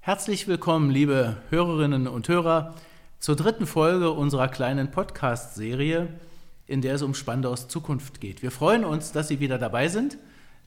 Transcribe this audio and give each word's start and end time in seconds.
Herzlich 0.00 0.48
willkommen, 0.48 0.90
liebe 0.90 1.36
Hörerinnen 1.50 2.06
und 2.06 2.28
Hörer, 2.28 2.74
zur 3.18 3.36
dritten 3.36 3.66
Folge 3.66 4.12
unserer 4.12 4.48
kleinen 4.48 4.90
Podcast-Serie, 4.90 6.08
in 6.66 6.80
der 6.80 6.94
es 6.94 7.02
um 7.02 7.14
Spandaus 7.14 7.68
Zukunft 7.68 8.20
geht. 8.20 8.42
Wir 8.42 8.50
freuen 8.50 8.84
uns, 8.84 9.12
dass 9.12 9.28
Sie 9.28 9.40
wieder 9.40 9.58
dabei 9.58 9.88
sind, 9.88 10.18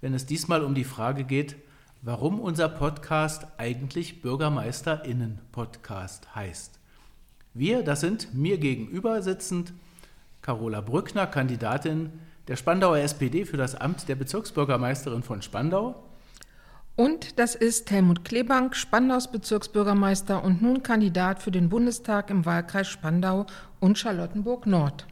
wenn 0.02 0.14
es 0.14 0.26
diesmal 0.26 0.64
um 0.64 0.76
die 0.76 0.84
Frage 0.84 1.24
geht, 1.24 1.56
warum 2.02 2.40
unser 2.40 2.70
Podcast 2.70 3.48
eigentlich 3.58 4.22
Bürgermeisterinnen-Podcast 4.22 6.36
heißt. 6.36 6.80
Wir, 7.54 7.84
das 7.84 8.02
sind 8.02 8.34
mir 8.34 8.58
gegenüber 8.58 9.22
sitzend 9.22 9.74
Carola 10.42 10.82
Brückner, 10.82 11.28
Kandidatin 11.28 12.12
der 12.48 12.56
Spandauer 12.56 12.98
SPD 12.98 13.46
für 13.46 13.58
das 13.58 13.76
Amt 13.76 14.10
der 14.10 14.16
Bezirksbürgermeisterin 14.16 15.24
von 15.24 15.42
Spandau. 15.42 16.09
Und 17.00 17.40
das 17.40 17.56
ist 17.56 17.90
Helmut 17.92 18.26
Klebank, 18.26 18.76
Spandaus 18.76 19.32
Bezirksbürgermeister 19.32 20.44
und 20.44 20.62
nun 20.62 20.84
Kandidat 20.84 21.42
für 21.42 21.50
den 21.50 21.70
Bundestag 21.70 22.30
im 22.30 22.46
Wahlkreis 22.46 22.90
Spandau 22.90 23.46
und 23.80 23.98
Charlottenburg 23.98 24.66
Nord. 24.66 25.08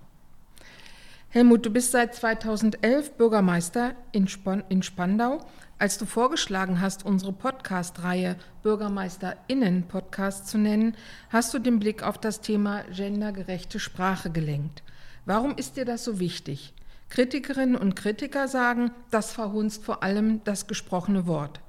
Helmut, 1.29 1.65
du 1.65 1.69
bist 1.69 1.93
seit 1.93 2.13
2011 2.13 3.13
Bürgermeister 3.13 3.95
in, 4.11 4.27
Spandau. 4.27 5.45
Als 5.79 5.97
du 5.97 6.05
vorgeschlagen 6.05 6.81
hast, 6.81 7.05
unsere 7.05 7.31
Podcast-Reihe 7.31 8.35
BürgermeisterInnen-Podcast 8.63 10.49
zu 10.49 10.57
nennen, 10.57 10.93
hast 11.29 11.53
du 11.53 11.59
den 11.59 11.79
Blick 11.79 12.03
auf 12.03 12.17
das 12.17 12.41
Thema 12.41 12.83
gendergerechte 12.93 13.79
Sprache 13.79 14.29
gelenkt. 14.29 14.83
Warum 15.23 15.55
ist 15.55 15.77
dir 15.77 15.85
das 15.85 16.03
so 16.03 16.19
wichtig? 16.19 16.73
Kritikerinnen 17.07 17.77
und 17.77 17.95
Kritiker 17.95 18.49
sagen, 18.49 18.91
das 19.09 19.31
verhunzt 19.31 19.85
vor 19.85 20.03
allem 20.03 20.43
das 20.43 20.67
gesprochene 20.67 21.27
Wort. 21.27 21.61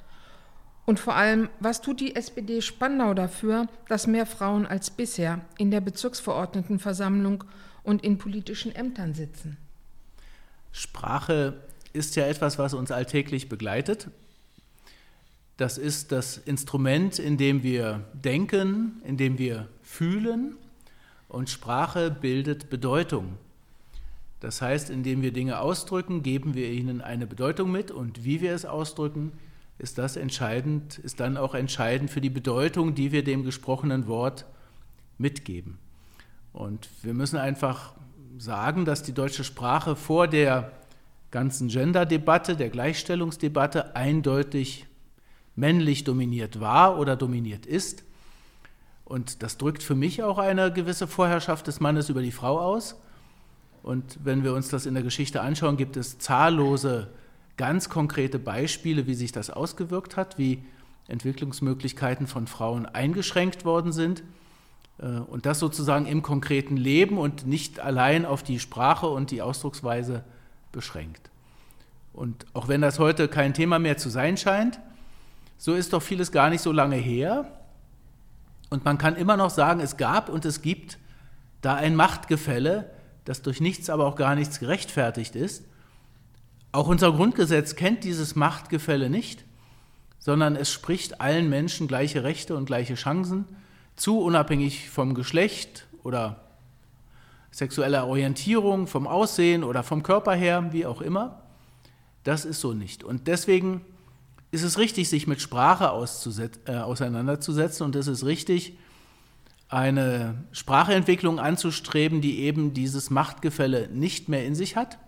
Und 0.89 0.99
vor 0.99 1.17
allem, 1.17 1.51
was 1.61 1.83
tut 1.83 2.01
die 2.01 2.17
SPD 2.17 2.63
Spandau 2.63 3.13
dafür, 3.13 3.69
dass 3.89 4.07
mehr 4.07 4.25
Frauen 4.25 4.65
als 4.65 4.89
bisher 4.89 5.43
in 5.59 5.71
der 5.71 5.83
Bezirksverordnetenversammlung 5.83 7.45
und 7.83 8.03
in 8.03 8.17
politischen 8.17 8.75
Ämtern 8.75 9.13
sitzen? 9.13 9.59
Sprache 10.73 11.61
ist 11.93 12.17
ja 12.17 12.27
etwas, 12.27 12.59
was 12.59 12.73
uns 12.73 12.91
alltäglich 12.91 13.51
begleitet. 13.51 14.09
Das 15.59 15.77
ist 15.77 16.11
das 16.11 16.39
Instrument, 16.39 17.19
in 17.19 17.37
dem 17.37 17.63
wir 17.63 18.07
denken, 18.15 19.03
in 19.05 19.19
dem 19.19 19.37
wir 19.37 19.69
fühlen. 19.83 20.57
Und 21.29 21.51
Sprache 21.51 22.11
bildet 22.11 22.71
Bedeutung. 22.71 23.37
Das 24.41 24.63
heißt, 24.63 24.89
indem 24.89 25.21
wir 25.21 25.35
Dinge 25.35 25.61
ausdrücken, 25.61 26.23
geben 26.23 26.55
wir 26.55 26.71
ihnen 26.71 27.03
eine 27.03 27.27
Bedeutung 27.27 27.71
mit 27.71 27.91
und 27.91 28.25
wie 28.25 28.41
wir 28.41 28.55
es 28.55 28.65
ausdrücken, 28.65 29.33
ist 29.79 29.99
das 29.99 30.17
entscheidend, 30.17 30.99
ist 30.99 31.21
dann 31.21 31.37
auch 31.37 31.55
entscheidend 31.55 32.11
für 32.11 32.21
die 32.21 32.31
Bedeutung, 32.31 32.95
die 32.95 33.13
wir 33.13 33.23
dem 33.23 33.45
gesprochenen 33.45 34.07
Wort 34.09 34.45
mitgeben. 35.19 35.79
Und 36.53 36.89
wir 37.03 37.15
müssen 37.15 37.37
einfach 37.37 37.95
sagen, 38.39 38.85
dass 38.85 39.03
die 39.03 39.13
deutsche 39.13 39.45
Sprache 39.45 39.97
vor 39.97 40.27
der 40.27 40.73
ganzen 41.31 41.69
Gender-Debatte, 41.69 42.57
der 42.57 42.71
Gleichstellungsdebatte 42.71 43.95
eindeutig 43.95 44.87
männlich 45.55 46.05
dominiert 46.05 46.61
war 46.61 46.99
oder 46.99 47.17
dominiert 47.17 47.67
ist. 47.67 48.05
Und 49.05 49.43
das 49.43 49.59
drückt 49.59 49.83
für 49.83 49.95
mich 49.95 50.23
auch 50.23 50.39
eine 50.39 50.73
gewisse 50.73 51.07
Vorherrschaft 51.07 51.67
des 51.67 51.81
Mannes 51.81 52.09
über 52.09 52.23
die 52.23 52.33
Frau 52.33 52.59
aus. 52.59 53.01
Und 53.83 54.19
wenn 54.23 54.45
wir 54.45 54.55
uns 54.55 54.69
das 54.69 54.87
in 54.87 54.95
der 54.95 55.03
Geschichte 55.03 55.41
anschauen, 55.41 55.77
gibt 55.77 55.97
es 55.97 56.19
zahllose 56.19 57.09
ganz 57.59 57.91
konkrete 57.91 58.39
Beispiele, 58.39 59.07
wie 59.07 59.15
sich 59.15 59.33
das 59.33 59.51
ausgewirkt 59.51 60.17
hat, 60.17 60.39
wie 60.39 60.65
Entwicklungsmöglichkeiten 61.09 62.27
von 62.27 62.47
Frauen 62.47 62.87
eingeschränkt 62.87 63.67
worden 63.67 63.93
sind. 63.93 64.23
Äh, 64.99 65.07
und 65.07 65.45
das 65.45 65.59
sozusagen 65.59 66.07
im 66.07 66.23
konkreten 66.23 66.79
Leben 66.79 67.19
und 67.19 67.47
nicht 67.47 67.81
allein 67.81 68.25
auf 68.25 68.43
die 68.43 68.61
Sprache 68.61 69.09
und 69.09 69.31
die 69.31 69.43
Ausdrucksweise 69.43 70.25
beschränkt. 70.73 71.31
Und 72.13 72.47
auch 72.55 72.69
wenn 72.69 72.81
das 72.81 72.99
heute 72.99 73.29
kein 73.29 73.55
Thema 73.55 73.79
mehr 73.79 73.97
zu 73.97 74.09
sein 74.09 74.37
scheint, 74.37 74.81
so 75.57 75.75
ist 75.75 75.93
doch 75.93 76.03
vieles 76.03 76.33
gar 76.33 76.51
nicht 76.51 76.63
so 76.63 76.73
lange 76.73 76.97
her. 76.97 77.53
Und 78.71 78.85
man 78.85 78.99
kann 78.99 79.17
immer 79.17 79.37
noch 79.37 79.51
sagen, 79.51 79.81
es 79.81 79.97
gab 79.97 80.29
und 80.29 80.45
es 80.45 80.63
gibt 80.63 80.99
da 81.61 81.75
ein 81.75 81.97
Machtgefälle, 81.97 82.91
das 83.25 83.43
durch 83.43 83.61
nichts, 83.61 83.91
aber 83.91 84.07
auch 84.07 84.17
gar 84.17 84.35
nichts 84.35 84.61
gerechtfertigt 84.61 85.35
ist. 85.35 85.65
Auch 86.71 86.89
unser 86.89 87.13
Grundgesetz 87.13 87.77
kennt 87.77 88.05
dieses 88.05 88.37
Machtgefälle 88.37 89.09
nicht, 89.09 89.45
sondern 90.19 90.57
es 90.57 90.71
spricht 90.71 91.21
allen 91.21 91.49
Menschen 91.49 91.89
gleiche 91.89 92.25
Rechte 92.25 92.57
und 92.57 92.67
gleiche 92.67 92.95
Chancen 92.95 93.47
zu, 93.97 94.21
unabhängig 94.21 94.91
vom 94.91 95.15
Geschlecht 95.15 95.87
oder 96.03 96.45
sexueller 97.51 98.07
Orientierung, 98.07 98.87
vom 98.87 99.07
Aussehen 99.07 99.65
oder 99.65 99.83
vom 99.83 100.03
Körper 100.03 100.35
her, 100.35 100.69
wie 100.73 100.87
auch 100.87 101.01
immer. 101.01 101.43
Das 102.25 102.45
ist 102.45 102.61
so 102.61 102.75
nicht. 102.75 103.03
Und 103.03 103.27
deswegen 103.27 103.81
ist 104.51 104.63
es 104.63 104.79
richtig, 104.79 105.09
sich 105.09 105.27
mit 105.27 105.41
Sprache 105.41 105.87
äh, 105.87 106.77
auseinanderzusetzen 106.77 107.85
und 107.85 107.97
es 107.97 108.07
ist 108.07 108.25
richtig, 108.25 108.77
eine 109.69 110.45
Sprachentwicklung 110.53 111.39
anzustreben, 111.39 112.21
die 112.21 112.41
eben 112.41 112.73
dieses 112.73 113.11
Machtgefälle 113.11 113.89
nicht 113.89 114.29
mehr 114.29 114.45
in 114.47 114.55
sich 114.55 114.77
hat. 114.77 114.99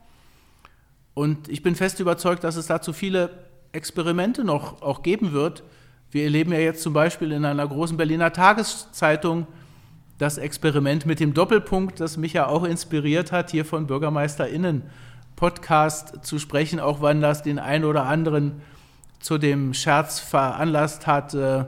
Und 1.15 1.49
ich 1.49 1.63
bin 1.63 1.75
fest 1.75 2.01
überzeugt, 2.01 2.45
dass 2.45 2.57
es 2.57 2.67
dazu 2.67 2.93
viele 2.93 3.31
Experimente 3.73 4.45
noch 4.45 4.83
auch 4.83 5.03
geben 5.03 5.33
wird. 5.33 5.63
Wir 6.11 6.25
erleben 6.25 6.53
ja 6.53 6.59
jetzt 6.59 6.83
zum 6.83 6.93
Beispiel 6.93 7.33
in 7.33 7.45
einer 7.45 7.67
großen 7.67 7.97
Berliner 7.97 8.33
Tageszeitung 8.33 9.47
das 10.19 10.39
Experiment 10.39 11.07
mit 11.07 11.21
dem 11.21 11.33
Doppelpunkt, 11.35 12.01
das 12.01 12.17
mich 12.17 12.35
ja 12.35 12.47
auch 12.47 12.65
inspiriert 12.65 13.33
hat, 13.33 13.51
hier 13.51 13.65
von 13.65 13.87
BürgermeisterInnen 13.87 14.83
Podcast 15.37 16.23
zu 16.23 16.39
sprechen, 16.39 16.81
auch 16.81 17.01
wenn 17.01 17.23
das 17.23 17.43
den 17.43 17.59
einen 17.59 17.85
oder 17.85 18.05
anderen 18.05 18.61
zu 19.21 19.39
dem 19.39 19.73
Scherz 19.73 20.21
veranlasst 20.21 21.07
hat, 21.07 21.33
äh, 21.33 21.65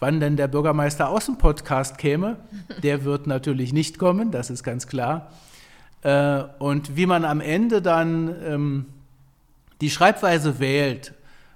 wann 0.00 0.18
denn 0.18 0.36
der 0.36 0.48
Bürgermeister 0.48 1.08
Außen-Podcast 1.08 1.98
käme. 1.98 2.38
Der 2.82 3.04
wird 3.04 3.28
natürlich 3.28 3.72
nicht 3.72 3.98
kommen, 3.98 4.32
das 4.32 4.50
ist 4.50 4.64
ganz 4.64 4.88
klar. 4.88 5.30
Äh, 6.02 6.44
und 6.58 6.96
wie 6.96 7.06
man 7.06 7.24
am 7.24 7.40
Ende 7.40 7.80
dann 7.80 8.34
ähm, 8.44 8.86
die 9.80 9.90
Schreibweise 9.90 10.58
wählt, 10.58 11.14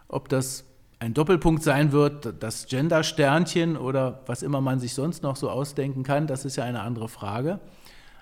ob 0.09 0.29
das 0.29 0.65
ein 0.99 1.15
Doppelpunkt 1.15 1.63
sein 1.63 1.93
wird, 1.93 2.43
das 2.43 2.67
Gender-Sternchen 2.67 3.77
oder 3.77 4.21
was 4.27 4.43
immer 4.43 4.61
man 4.61 4.81
sich 4.81 4.95
sonst 4.95 5.23
noch 5.23 5.37
so 5.37 5.51
ausdenken 5.51 6.03
kann, 6.05 6.27
das 6.27 6.45
ist 6.45 6.57
ja 6.57 6.65
eine 6.65 6.81
andere 6.81 7.09
Frage. 7.09 7.61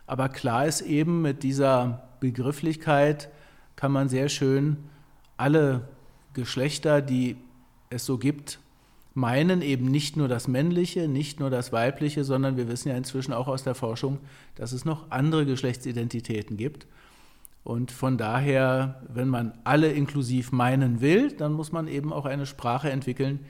Aber 0.07 0.29
klar 0.29 0.67
ist 0.67 0.81
eben, 0.81 1.23
mit 1.23 1.43
dieser 1.43 2.03
Begrifflichkeit 2.21 3.31
kann 3.77 3.93
man 3.93 4.09
sehr 4.09 4.29
schön 4.29 4.77
alle 5.37 5.83
Geschlechter, 6.33 7.01
die 7.01 7.37
es 7.91 8.05
so 8.05 8.19
gibt, 8.19 8.59
meinen 9.15 9.63
eben 9.63 9.87
nicht 9.87 10.17
nur 10.17 10.27
das 10.27 10.49
Männliche, 10.49 11.09
nicht 11.09 11.39
nur 11.39 11.49
das 11.49 11.73
Weibliche, 11.73 12.25
sondern 12.25 12.57
wir 12.57 12.69
wissen 12.69 12.89
ja 12.89 12.97
inzwischen 12.97 13.33
auch 13.33 13.47
aus 13.47 13.63
der 13.63 13.77
Forschung, 13.77 14.19
dass 14.57 14.73
es 14.73 14.85
noch 14.85 15.11
andere 15.11 15.47
Geschlechtsidentitäten 15.47 16.57
gibt. 16.57 16.87
Und 17.63 17.93
von 17.93 18.19
daher, 18.19 19.03
wenn 19.09 19.29
man 19.29 19.55
alle 19.65 19.91
inklusiv 19.91 20.53
meinen 20.53 21.01
will, 21.01 21.33
dann 21.33 21.53
muss 21.53 21.73
man 21.73 21.89
eben 21.89 22.13
auch 22.13 22.27
eine 22.27 22.45
Sprache 22.45 22.91
entwickeln, 22.91 23.41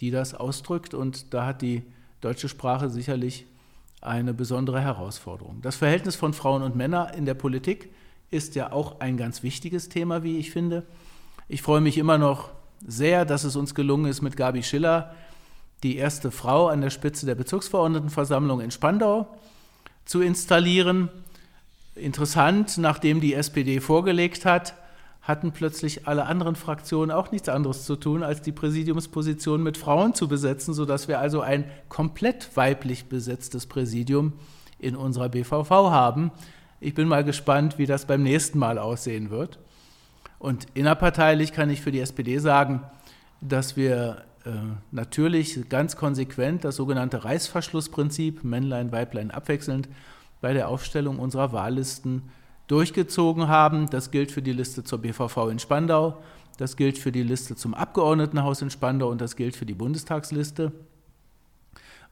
die 0.00 0.10
das 0.10 0.34
ausdrückt. 0.34 0.94
Und 0.94 1.34
da 1.34 1.46
hat 1.46 1.62
die 1.62 1.82
deutsche 2.20 2.48
Sprache 2.48 2.88
sicherlich 2.88 3.46
eine 4.00 4.32
besondere 4.32 4.80
Herausforderung. 4.80 5.60
Das 5.60 5.76
Verhältnis 5.76 6.16
von 6.16 6.32
Frauen 6.32 6.62
und 6.62 6.76
Männern 6.76 7.12
in 7.14 7.26
der 7.26 7.34
Politik 7.34 7.90
ist 8.30 8.54
ja 8.54 8.72
auch 8.72 9.00
ein 9.00 9.16
ganz 9.16 9.42
wichtiges 9.42 9.88
Thema, 9.88 10.22
wie 10.22 10.38
ich 10.38 10.50
finde. 10.50 10.86
Ich 11.48 11.60
freue 11.60 11.80
mich 11.80 11.98
immer 11.98 12.18
noch 12.18 12.50
sehr, 12.86 13.24
dass 13.24 13.44
es 13.44 13.56
uns 13.56 13.74
gelungen 13.74 14.06
ist, 14.06 14.22
mit 14.22 14.36
Gabi 14.36 14.62
Schiller 14.62 15.14
die 15.82 15.96
erste 15.96 16.30
Frau 16.30 16.68
an 16.68 16.80
der 16.80 16.90
Spitze 16.90 17.26
der 17.26 17.34
Bezirksverordnetenversammlung 17.34 18.60
in 18.60 18.70
Spandau 18.70 19.28
zu 20.04 20.20
installieren. 20.20 21.08
Interessant, 21.94 22.78
nachdem 22.78 23.20
die 23.20 23.34
SPD 23.34 23.80
vorgelegt 23.80 24.44
hat, 24.44 24.74
hatten 25.22 25.52
plötzlich 25.52 26.08
alle 26.08 26.24
anderen 26.24 26.56
Fraktionen 26.56 27.10
auch 27.10 27.30
nichts 27.30 27.50
anderes 27.50 27.84
zu 27.84 27.96
tun, 27.96 28.22
als 28.22 28.40
die 28.40 28.52
Präsidiumsposition 28.52 29.62
mit 29.62 29.76
Frauen 29.76 30.14
zu 30.14 30.26
besetzen, 30.26 30.72
sodass 30.72 31.06
wir 31.06 31.18
also 31.18 31.42
ein 31.42 31.64
komplett 31.90 32.56
weiblich 32.56 33.06
besetztes 33.06 33.66
Präsidium 33.66 34.32
in 34.78 34.96
unserer 34.96 35.28
BVV 35.28 35.70
haben. 35.70 36.30
Ich 36.80 36.94
bin 36.94 37.08
mal 37.08 37.24
gespannt, 37.24 37.76
wie 37.76 37.86
das 37.86 38.06
beim 38.06 38.22
nächsten 38.22 38.58
Mal 38.58 38.78
aussehen 38.78 39.30
wird. 39.30 39.58
Und 40.38 40.66
innerparteilich 40.74 41.52
kann 41.52 41.70
ich 41.70 41.80
für 41.80 41.90
die 41.90 42.00
SPD 42.00 42.38
sagen, 42.38 42.82
dass 43.40 43.76
wir 43.76 44.24
äh, 44.44 44.50
natürlich 44.92 45.68
ganz 45.68 45.96
konsequent 45.96 46.64
das 46.64 46.76
sogenannte 46.76 47.24
Reißverschlussprinzip, 47.24 48.44
Männlein, 48.44 48.92
Weiblein 48.92 49.30
abwechselnd, 49.30 49.88
bei 50.40 50.52
der 50.52 50.68
Aufstellung 50.68 51.18
unserer 51.18 51.52
Wahllisten 51.52 52.22
durchgezogen 52.68 53.48
haben. 53.48 53.90
Das 53.90 54.10
gilt 54.10 54.30
für 54.30 54.42
die 54.42 54.52
Liste 54.52 54.84
zur 54.84 55.00
BVV 55.00 55.48
in 55.50 55.58
Spandau, 55.58 56.22
Das 56.58 56.76
gilt 56.76 56.98
für 56.98 57.12
die 57.12 57.22
Liste 57.22 57.56
zum 57.56 57.74
Abgeordnetenhaus 57.74 58.62
in 58.62 58.70
Spandau 58.70 59.10
und 59.10 59.20
das 59.20 59.36
gilt 59.36 59.56
für 59.56 59.66
die 59.66 59.74
Bundestagsliste. 59.74 60.72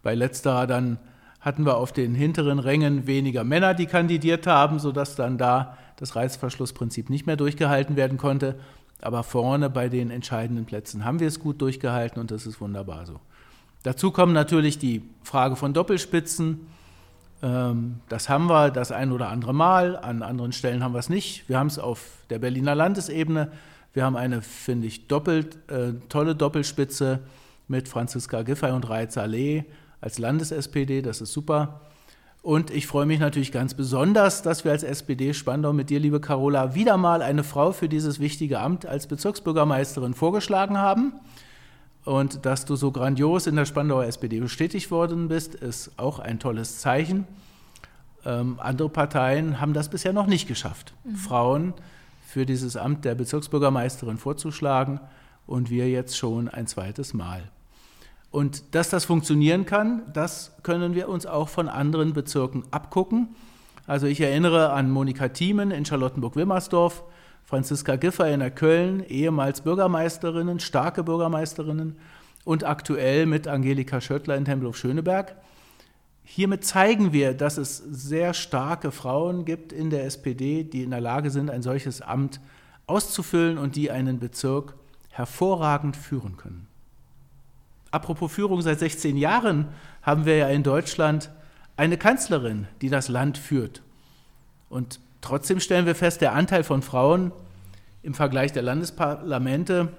Bei 0.03 0.15
letzterer 0.15 0.67
dann 0.67 0.99
hatten 1.47 1.65
wir 1.65 1.77
auf 1.77 1.93
den 1.93 2.17
hinteren 2.17 2.59
Rängen 2.59 3.07
weniger 3.07 3.45
Männer, 3.45 3.73
die 3.73 3.87
kandidiert 3.87 4.49
haben, 4.49 4.81
sodass 4.81 5.15
dann 5.15 5.39
da 5.39 5.79
das 5.95 6.17
Reißverschlussprinzip 6.17 7.09
nicht 7.09 7.25
mehr 7.25 7.37
durchgehalten 7.37 7.95
werden 7.95 8.19
konnte. 8.19 8.57
Aber 9.01 9.23
vorne 9.23 9.71
bei 9.71 9.89
den 9.89 10.11
entscheidenden 10.11 10.65
Plätzen 10.65 11.05
haben 11.05 11.21
wir 11.21 11.29
es 11.29 11.39
gut 11.39 11.61
durchgehalten 11.63 12.19
und 12.19 12.33
das 12.33 12.47
ist 12.47 12.61
wunderbar 12.61 13.07
so. 13.07 13.21
Dazu 13.85 14.11
kommen 14.11 14.33
natürlich 14.33 14.81
die 14.81 15.09
Frage 15.23 15.55
von 15.55 15.73
Doppelspitzen. 15.73 16.67
Ähm, 17.45 18.01
das 18.09 18.29
haben 18.29 18.49
wir 18.49 18.73
das 18.73 18.91
ein 18.91 19.13
oder 19.13 19.29
andere 19.29 19.55
Mal, 19.55 19.97
an 19.97 20.25
anderen 20.25 20.51
Stellen 20.51 20.83
haben 20.83 20.95
wir 20.95 20.99
es 20.99 21.09
nicht. 21.09 21.49
Wir 21.49 21.61
haben 21.61 21.69
es 21.69 21.79
auf 21.79 22.09
der 22.29 22.41
Berliner 22.41 22.75
Landesebene. 22.75 23.53
Wir 23.93 24.05
haben 24.05 24.17
eine, 24.17 24.43
finde 24.43 24.89
ich, 24.89 25.07
doppelt 25.07 25.59
äh, 25.71 25.93
tolle 26.09 26.35
Doppelspitze 26.35 27.21
mit 27.69 27.87
Franziska 27.87 28.43
Giffey 28.43 28.73
und 28.73 28.89
Reiz 28.89 29.17
Allee 29.17 29.65
als 30.01 30.19
Landes-SPD, 30.19 31.03
das 31.03 31.21
ist 31.21 31.33
super. 31.33 31.81
Und 32.43 32.71
ich 32.71 32.87
freue 32.87 33.07
mich 33.07 33.19
natürlich 33.19 33.51
ganz 33.51 33.75
besonders, 33.75 34.43
dass 34.43 34.65
wir 34.65 34.71
als 34.71 34.85
SPD 34.85 35.35
Spandau 35.35 35.73
mit 35.73 35.91
dir, 35.91 35.99
liebe 35.99 36.21
Carola, 36.21 36.77
wieder 36.77 36.97
mal 36.97 37.21
eine 37.21 37.43
Frau 37.43 37.73
für 37.73 37.89
dieses 37.89 38.21
wichtige 38.21 38.61
Amt 38.61 38.87
als 38.87 39.09
Bezirksbürgermeisterin 39.09 40.15
vorgeschlagen 40.15 40.79
haben. 40.79 41.15
Und 42.05 42.47
dass 42.47 42.65
du 42.65 42.77
so 42.77 42.93
grandios 42.93 43.49
in 43.49 43.57
der 43.57 43.65
Spandauer 43.65 44.05
SPD 44.05 44.39
bestätigt 44.39 44.93
worden 44.93 45.27
bist, 45.27 45.57
ist 45.57 45.91
auch 45.97 46.21
ein 46.21 46.39
tolles 46.39 46.79
Zeichen. 46.79 47.27
Ähm, 48.25 48.61
andere 48.61 48.91
Parteien 48.91 49.61
haben 49.61 49.73
das 49.73 49.89
bisher 49.91 50.13
noch 50.13 50.29
nicht 50.29 50.47
geschafft, 50.47 50.95
mhm. 51.03 51.17
Frauen 51.17 51.75
für 52.25 52.47
dieses 52.47 52.77
Amt 52.77 53.05
der 53.05 53.17
Bezirksbürgermeisterin 53.17 54.19
vorzuschlagen 54.19 55.01
und 55.49 55.69
wir 55.69 55.89
jetzt 55.89 56.17
schon 56.17 56.49
ein 56.49 56.69
zweites 56.69 57.13
Mal. 57.13 57.51
Und 58.37 58.75
dass 58.75 58.91
das 58.91 59.07
funktionieren 59.07 59.65
kann, 59.65 60.03
das 60.13 60.53
können 60.63 60.95
wir 60.95 61.09
uns 61.09 61.25
auch 61.25 61.49
von 61.49 61.71
anderen 61.71 62.13
Bezirken 62.13 62.65
abgucken. 62.71 63.35
Also 63.87 64.07
ich 64.07 64.21
erinnere 64.21 64.73
an 64.75 64.91
Monika 64.91 65.29
Thiemen 65.29 65.71
in 65.71 65.87
Charlottenburg-Wilmersdorf, 65.87 67.03
Franziska 67.45 67.97
Giffer 67.97 68.29
in 68.31 68.41
der 68.41 68.51
Köln, 68.51 69.03
ehemals 69.09 69.63
Bürgermeisterinnen, 69.63 70.61
starke 70.61 71.03
Bürgermeisterinnen 71.03 71.97
und 72.45 72.65
aktuell 72.65 73.25
mit 73.25 73.49
Angelika 73.49 74.03
Schöttler 74.03 74.37
in 74.37 74.45
Tempelhof-Schöneberg. 74.45 75.35
Hiermit 76.23 76.63
zeigen 76.63 77.15
wir, 77.15 77.33
dass 77.33 77.57
es 77.57 77.79
sehr 77.79 78.35
starke 78.35 78.91
Frauen 78.91 79.47
gibt 79.47 79.73
in 79.73 79.89
der 79.89 80.05
SPD, 80.05 80.63
die 80.63 80.83
in 80.83 80.91
der 80.91 81.01
Lage 81.01 81.31
sind, 81.31 81.51
ein 81.51 81.63
solches 81.63 82.03
Amt 82.03 82.43
auszufüllen 82.87 83.57
und 83.57 83.77
die 83.77 83.91
einen 83.91 84.19
Bezirk 84.19 84.75
hervorragend 85.09 85.97
führen 85.97 86.37
können. 86.37 86.69
Apropos 87.97 88.31
Führung, 88.31 88.61
seit 88.61 88.79
16 88.79 89.17
Jahren 89.17 89.69
haben 90.03 90.27
wir 90.27 90.37
ja 90.37 90.49
in 90.49 90.63
Deutschland 90.63 91.31
eine 91.79 91.97
Kanzlerin, 91.97 92.69
die 92.83 92.91
das 92.91 93.09
Land 93.09 93.39
führt. 93.39 93.81
Und 94.69 95.01
trotzdem 95.23 95.61
stellen 95.61 95.87
wir 95.87 95.95
fest, 95.95 96.21
der 96.21 96.35
Anteil 96.35 96.63
von 96.63 96.83
Frauen 96.83 97.33
im 98.03 98.13
Vergleich 98.13 98.53
der 98.53 98.65
Landesparlamente 98.65 99.97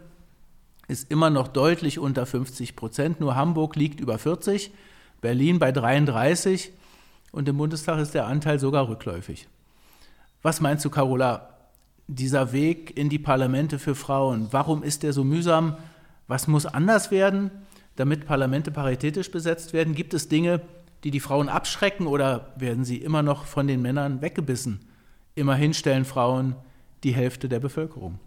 ist 0.88 1.10
immer 1.10 1.32
noch 1.32 1.48
deutlich 1.48 1.98
unter 1.98 2.28
50 2.28 2.76
Prozent. 2.76 3.20
Nur 3.20 3.36
Hamburg 3.36 3.76
liegt 3.76 4.00
über 4.00 4.20
40, 4.20 4.70
Berlin 5.20 5.58
bei 5.58 5.72
33 5.72 6.72
und 7.32 7.50
im 7.50 7.58
Bundestag 7.58 7.98
ist 7.98 8.14
der 8.14 8.28
Anteil 8.28 8.60
sogar 8.60 8.90
rückläufig. 8.90 9.48
Was 10.44 10.62
meinst 10.62 10.86
du, 10.86 10.92
Carola? 10.92 11.50
Dieser 12.06 12.52
Weg 12.52 12.96
in 12.96 13.10
die 13.10 13.18
Parlamente 13.18 13.80
für 13.80 13.96
Frauen, 13.96 14.50
warum 14.52 14.84
ist 14.84 15.02
der 15.02 15.14
so 15.14 15.24
mühsam? 15.24 15.78
Was 16.28 16.48
muss 16.48 16.68
anders 16.68 17.10
werden? 17.10 17.50
Damit 17.98 18.26
Parlamente 18.26 18.72
paritätisch 18.72 19.30
besetzt 19.30 19.74
werden? 19.74 19.94
Gibt 19.94 20.14
es 20.14 20.30
Dinge, 20.30 20.62
die 21.04 21.12
die 21.12 21.20
Frauen 21.20 21.50
abschrecken 21.50 22.08
oder 22.08 22.54
werden 22.56 22.86
sie 22.86 22.98
immer 22.98 23.22
noch 23.22 23.46
von 23.46 23.68
den 23.68 23.82
Männern 23.82 24.22
weggebissen? 24.22 24.80
Immerhin 25.36 25.74
stellen 25.74 26.06
Frauen 26.06 26.56
die 27.04 27.14
Hälfte 27.14 27.50
der 27.50 27.60
Bevölkerung. 27.60 28.20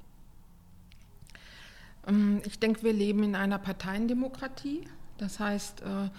Ähm, 2.06 2.40
ich 2.44 2.58
denke, 2.58 2.82
wir 2.82 2.92
leben 2.92 3.22
in 3.22 3.34
einer 3.34 3.58
Parteiendemokratie. 3.58 4.82
Das 5.18 5.40
heißt, 5.40 5.82
äh, 5.82 6.10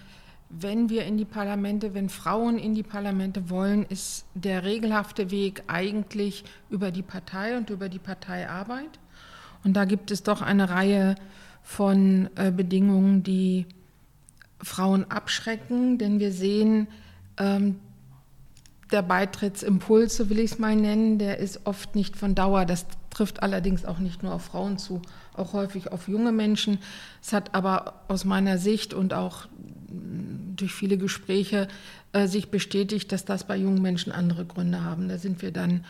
wenn 0.49 0.89
wir 0.89 1.05
in 1.05 1.17
die 1.17 1.25
Parlamente, 1.25 1.93
wenn 1.93 2.09
Frauen 2.09 2.57
in 2.57 2.75
die 2.75 2.83
Parlamente 2.83 3.49
wollen, 3.49 3.83
ist 3.83 4.25
der 4.33 4.63
regelhafte 4.63 5.31
Weg 5.31 5.63
eigentlich 5.67 6.43
über 6.69 6.91
die 6.91 7.03
Partei 7.03 7.57
und 7.57 7.69
über 7.69 7.87
die 7.87 7.99
Parteiarbeit. 7.99 8.99
Und 9.63 9.73
da 9.73 9.85
gibt 9.85 10.11
es 10.11 10.23
doch 10.23 10.41
eine 10.41 10.69
Reihe 10.69 11.15
von 11.63 12.29
äh, 12.35 12.51
Bedingungen, 12.51 13.23
die 13.23 13.65
Frauen 14.61 15.09
abschrecken, 15.09 15.97
denn 15.97 16.19
wir 16.19 16.31
sehen, 16.31 16.87
ähm, 17.37 17.79
der 18.91 19.01
Beitrittsimpuls, 19.01 20.17
so 20.17 20.29
will 20.29 20.39
ich 20.39 20.51
es 20.51 20.59
mal 20.59 20.75
nennen, 20.75 21.17
der 21.17 21.37
ist 21.37 21.61
oft 21.65 21.95
nicht 21.95 22.17
von 22.17 22.35
Dauer. 22.35 22.65
Das 22.65 22.85
trifft 23.09 23.41
allerdings 23.41 23.85
auch 23.85 23.99
nicht 23.99 24.21
nur 24.23 24.33
auf 24.33 24.43
Frauen 24.43 24.77
zu, 24.77 25.01
auch 25.33 25.53
häufig 25.53 25.91
auf 25.91 26.07
junge 26.07 26.31
Menschen. 26.31 26.79
Es 27.21 27.33
hat 27.33 27.55
aber 27.55 28.01
aus 28.07 28.25
meiner 28.25 28.57
Sicht 28.57 28.93
und 28.93 29.13
auch 29.13 29.47
mm, 29.47 30.55
durch 30.55 30.73
viele 30.73 30.97
Gespräche 30.97 31.67
äh, 32.11 32.27
sich 32.27 32.51
bestätigt, 32.51 33.11
dass 33.11 33.25
das 33.25 33.45
bei 33.45 33.55
jungen 33.55 33.81
Menschen 33.81 34.11
andere 34.11 34.45
Gründe 34.45 34.83
haben. 34.83 35.07
Da 35.07 35.17
sind 35.17 35.41
wir 35.41 35.51
dann 35.51 35.85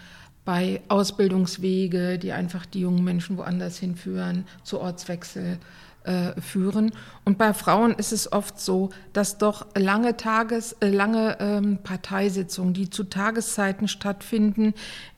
bei 0.46 0.82
Ausbildungswege, 0.88 2.18
die 2.18 2.32
einfach 2.32 2.66
die 2.66 2.82
jungen 2.82 3.04
Menschen 3.04 3.38
woanders 3.38 3.78
hinführen, 3.78 4.46
zu 4.64 4.80
Ortswechsel 4.80 5.60
äh, 6.04 6.40
führen. 6.42 6.92
Und 7.26 7.38
bei 7.38 7.54
Frauen 7.54 7.94
ist 7.94 8.12
es 8.12 8.32
oft 8.32 8.60
so, 8.60 8.90
dass 9.14 9.38
doch 9.38 9.68
lange 9.76 10.18
Tages, 10.18 10.74
äh, 10.80 10.90
lange 10.90 11.38
ähm, 11.40 11.78
Parteisitzungen, 11.84 12.74
die 12.74 12.90
zu 12.90 13.04
Tageszeiten 13.04 13.88
stattfinden, 13.88 14.74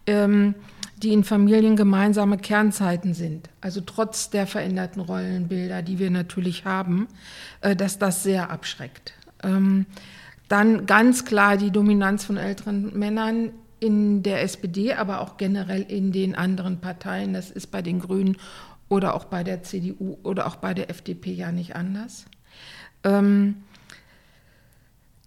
ähm, 0.08 0.56
die 0.98 1.14
in 1.14 1.24
Familien 1.24 1.76
gemeinsame 1.76 2.38
Kernzeiten 2.38 3.14
sind, 3.14 3.50
also 3.62 3.82
trotz 3.82 4.30
der 4.30 4.48
veränderten 4.48 5.02
Rollenbilder, 5.02 5.82
die 5.82 6.00
wir 6.00 6.10
natürlich 6.10 6.66
haben, 6.66 7.08
äh, 7.62 7.76
dass 7.76 8.00
das 8.00 8.24
sehr 8.24 8.50
abschreckt. 8.50 9.14
Ähm, 9.42 9.86
dann 10.50 10.86
ganz 10.86 11.26
klar 11.26 11.58
die 11.58 11.72
Dominanz 11.72 12.26
von 12.26 12.38
älteren 12.38 12.98
Männern 12.98 13.52
in 13.84 14.24
der 14.24 14.42
SPD, 14.42 14.94
aber 14.94 15.20
auch 15.20 15.38
generell 15.38 15.82
in 15.82 16.12
den 16.12 16.36
anderen 16.36 16.80
Parteien. 16.80 17.34
Das 17.34 17.52
ist 17.52 17.68
bei 17.68 17.82
den 17.82 18.00
Grünen 18.00 18.38
oder 18.90 19.14
auch 19.16 19.26
bei 19.26 19.44
der 19.44 19.64
CDU 19.64 20.18
oder 20.24 20.48
auch 20.48 20.56
bei 20.56 20.74
der 20.74 20.90
FDP 20.90 21.34
ja 21.34 21.52
nicht 21.52 21.76
anders. 21.76 22.26
Ähm, 23.04 23.56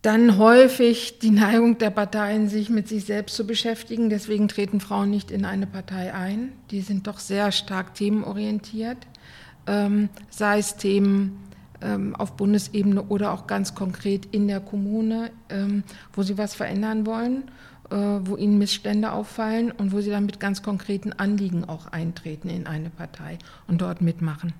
dann 0.02 0.38
häufig 0.38 1.18
die 1.18 1.30
Neigung 1.30 1.78
der 1.78 1.90
Parteien, 1.90 2.48
sich 2.48 2.70
mit 2.70 2.86
sich 2.88 3.04
selbst 3.04 3.34
zu 3.34 3.46
beschäftigen. 3.46 4.08
Deswegen 4.08 4.46
treten 4.46 4.80
Frauen 4.80 5.10
nicht 5.10 5.30
in 5.30 5.44
eine 5.44 5.66
Partei 5.66 6.14
ein. 6.14 6.52
Die 6.70 6.80
sind 6.80 7.06
doch 7.06 7.18
sehr 7.18 7.50
stark 7.50 7.94
themenorientiert, 7.94 8.98
ähm, 9.66 10.08
sei 10.30 10.58
es 10.58 10.76
Themen 10.76 11.40
ähm, 11.82 12.14
auf 12.14 12.36
Bundesebene 12.36 13.02
oder 13.02 13.32
auch 13.32 13.46
ganz 13.46 13.74
konkret 13.74 14.26
in 14.26 14.46
der 14.48 14.60
Kommune, 14.60 15.32
ähm, 15.48 15.82
wo 16.12 16.22
sie 16.22 16.38
was 16.38 16.54
verändern 16.54 17.04
wollen. 17.04 17.50
Äh, 17.90 17.96
wo 17.96 18.36
ihnen 18.36 18.58
Missstände 18.58 19.12
auffallen 19.12 19.70
und 19.70 19.92
wo 19.92 20.00
sie 20.00 20.10
dann 20.10 20.26
mit 20.26 20.40
ganz 20.40 20.60
konkreten 20.60 21.12
Anliegen 21.12 21.64
auch 21.64 21.86
eintreten 21.86 22.48
in 22.48 22.66
eine 22.66 22.90
Partei 22.90 23.38
und 23.68 23.80
dort 23.80 24.00
mitmachen. 24.00 24.54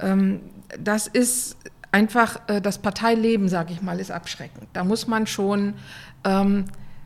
Ähm, 0.00 0.40
das 0.80 1.06
ist 1.06 1.58
einfach, 1.92 2.40
äh, 2.48 2.62
das 2.62 2.78
Parteileben, 2.78 3.50
sage 3.50 3.74
ich 3.74 3.82
mal, 3.82 4.00
ist 4.00 4.10
abschreckend. 4.10 4.66
Da 4.72 4.82
muss 4.82 5.06
man 5.06 5.26
schon 5.26 5.74
ähm, 6.24 6.64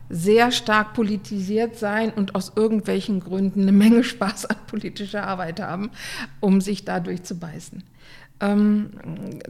sehr 0.09 0.53
stark 0.53 0.93
politisiert 0.93 1.77
sein 1.77 2.13
und 2.13 2.35
aus 2.35 2.53
irgendwelchen 2.55 3.19
Gründen 3.19 3.63
eine 3.63 3.73
Menge 3.73 4.03
Spaß 4.05 4.45
an 4.45 4.55
politischer 4.67 5.27
Arbeit 5.27 5.59
haben, 5.59 5.91
um 6.39 6.61
sich 6.61 6.85
da 6.85 7.01
durchzubeißen. 7.01 7.83
Ähm, 8.39 8.91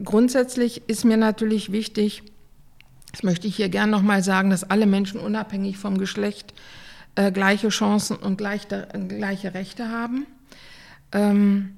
grundsätzlich 0.02 0.82
ist 0.88 1.04
mir 1.04 1.16
natürlich 1.16 1.70
wichtig, 1.70 2.24
das 3.12 3.22
möchte 3.22 3.46
ich 3.46 3.56
hier 3.56 3.68
gern 3.68 3.90
nochmal 3.90 4.22
sagen, 4.22 4.50
dass 4.50 4.64
alle 4.64 4.86
Menschen 4.86 5.20
unabhängig 5.20 5.78
vom 5.78 5.98
Geschlecht 5.98 6.54
äh, 7.16 7.32
gleiche 7.32 7.68
Chancen 7.68 8.16
und 8.16 8.36
gleiche, 8.38 8.88
gleiche 9.08 9.54
Rechte 9.54 9.88
haben. 9.88 10.26
Ähm, 11.12 11.76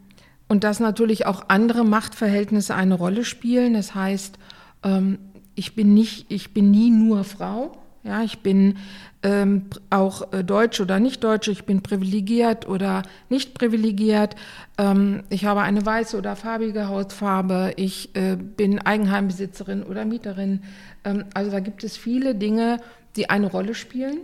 und 0.48 0.64
dass 0.64 0.80
natürlich 0.80 1.24
auch 1.24 1.44
andere 1.48 1.84
Machtverhältnisse 1.84 2.74
eine 2.74 2.94
Rolle 2.94 3.24
spielen. 3.24 3.72
Das 3.72 3.94
heißt, 3.94 4.38
ähm, 4.82 5.18
ich, 5.54 5.74
bin 5.74 5.94
nicht, 5.94 6.30
ich 6.30 6.52
bin 6.52 6.70
nie 6.70 6.90
nur 6.90 7.24
Frau. 7.24 7.81
Ja, 8.04 8.22
ich 8.22 8.40
bin 8.40 8.78
ähm, 9.22 9.66
auch 9.90 10.32
äh, 10.32 10.42
Deutsch 10.42 10.80
oder 10.80 10.98
nicht 10.98 11.22
Deutsch, 11.22 11.46
ich 11.46 11.64
bin 11.64 11.82
privilegiert 11.82 12.68
oder 12.68 13.02
nicht 13.28 13.54
privilegiert, 13.54 14.34
ähm, 14.76 15.22
ich 15.30 15.44
habe 15.44 15.60
eine 15.60 15.86
weiße 15.86 16.18
oder 16.18 16.34
farbige 16.34 16.88
Hautfarbe, 16.88 17.74
ich 17.76 18.14
äh, 18.16 18.36
bin 18.36 18.80
Eigenheimbesitzerin 18.80 19.84
oder 19.84 20.04
Mieterin. 20.04 20.62
Ähm, 21.04 21.26
also 21.34 21.52
da 21.52 21.60
gibt 21.60 21.84
es 21.84 21.96
viele 21.96 22.34
Dinge, 22.34 22.78
die 23.14 23.30
eine 23.30 23.46
Rolle 23.46 23.76
spielen. 23.76 24.18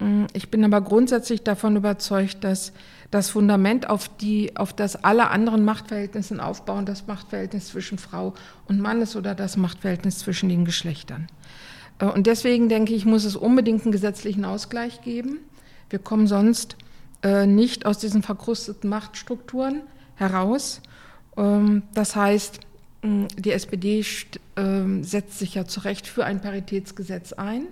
Mm, 0.00 0.24
ich 0.32 0.50
bin 0.50 0.64
aber 0.64 0.80
grundsätzlich 0.80 1.44
davon 1.44 1.76
überzeugt, 1.76 2.42
dass 2.42 2.72
das 3.12 3.30
Fundament, 3.30 3.88
auf, 3.88 4.08
die, 4.08 4.56
auf 4.56 4.72
das 4.72 5.04
alle 5.04 5.30
anderen 5.30 5.64
Machtverhältnisse 5.64 6.42
aufbauen, 6.44 6.86
das 6.86 7.06
Machtverhältnis 7.06 7.68
zwischen 7.68 7.98
Frau 7.98 8.34
und 8.66 8.80
Mann 8.80 9.02
ist 9.02 9.14
oder 9.14 9.36
das 9.36 9.56
Machtverhältnis 9.56 10.18
zwischen 10.18 10.48
den 10.48 10.64
Geschlechtern. 10.64 11.28
Äh, 12.00 12.06
und 12.06 12.26
deswegen 12.26 12.68
denke 12.68 12.94
ich, 12.94 13.04
muss 13.04 13.24
es 13.24 13.36
unbedingt 13.36 13.82
einen 13.82 13.92
gesetzlichen 13.92 14.44
Ausgleich 14.44 15.02
geben. 15.02 15.38
Wir 15.88 15.98
kommen 15.98 16.26
sonst 16.26 16.76
äh, 17.22 17.46
nicht 17.46 17.86
aus 17.86 17.98
diesen 17.98 18.22
verkrusteten 18.22 18.90
Machtstrukturen 18.90 19.82
heraus. 20.16 20.80
Ähm, 21.36 21.82
das 21.94 22.16
heißt, 22.16 22.60
die 23.02 23.52
SPD 23.52 24.04
ähm, 24.56 25.04
setzt 25.04 25.38
sich 25.38 25.54
ja 25.54 25.64
zu 25.64 25.80
Recht 25.80 26.06
für 26.06 26.24
ein 26.24 26.40
Paritätsgesetz 26.40 27.32
ein, 27.32 27.66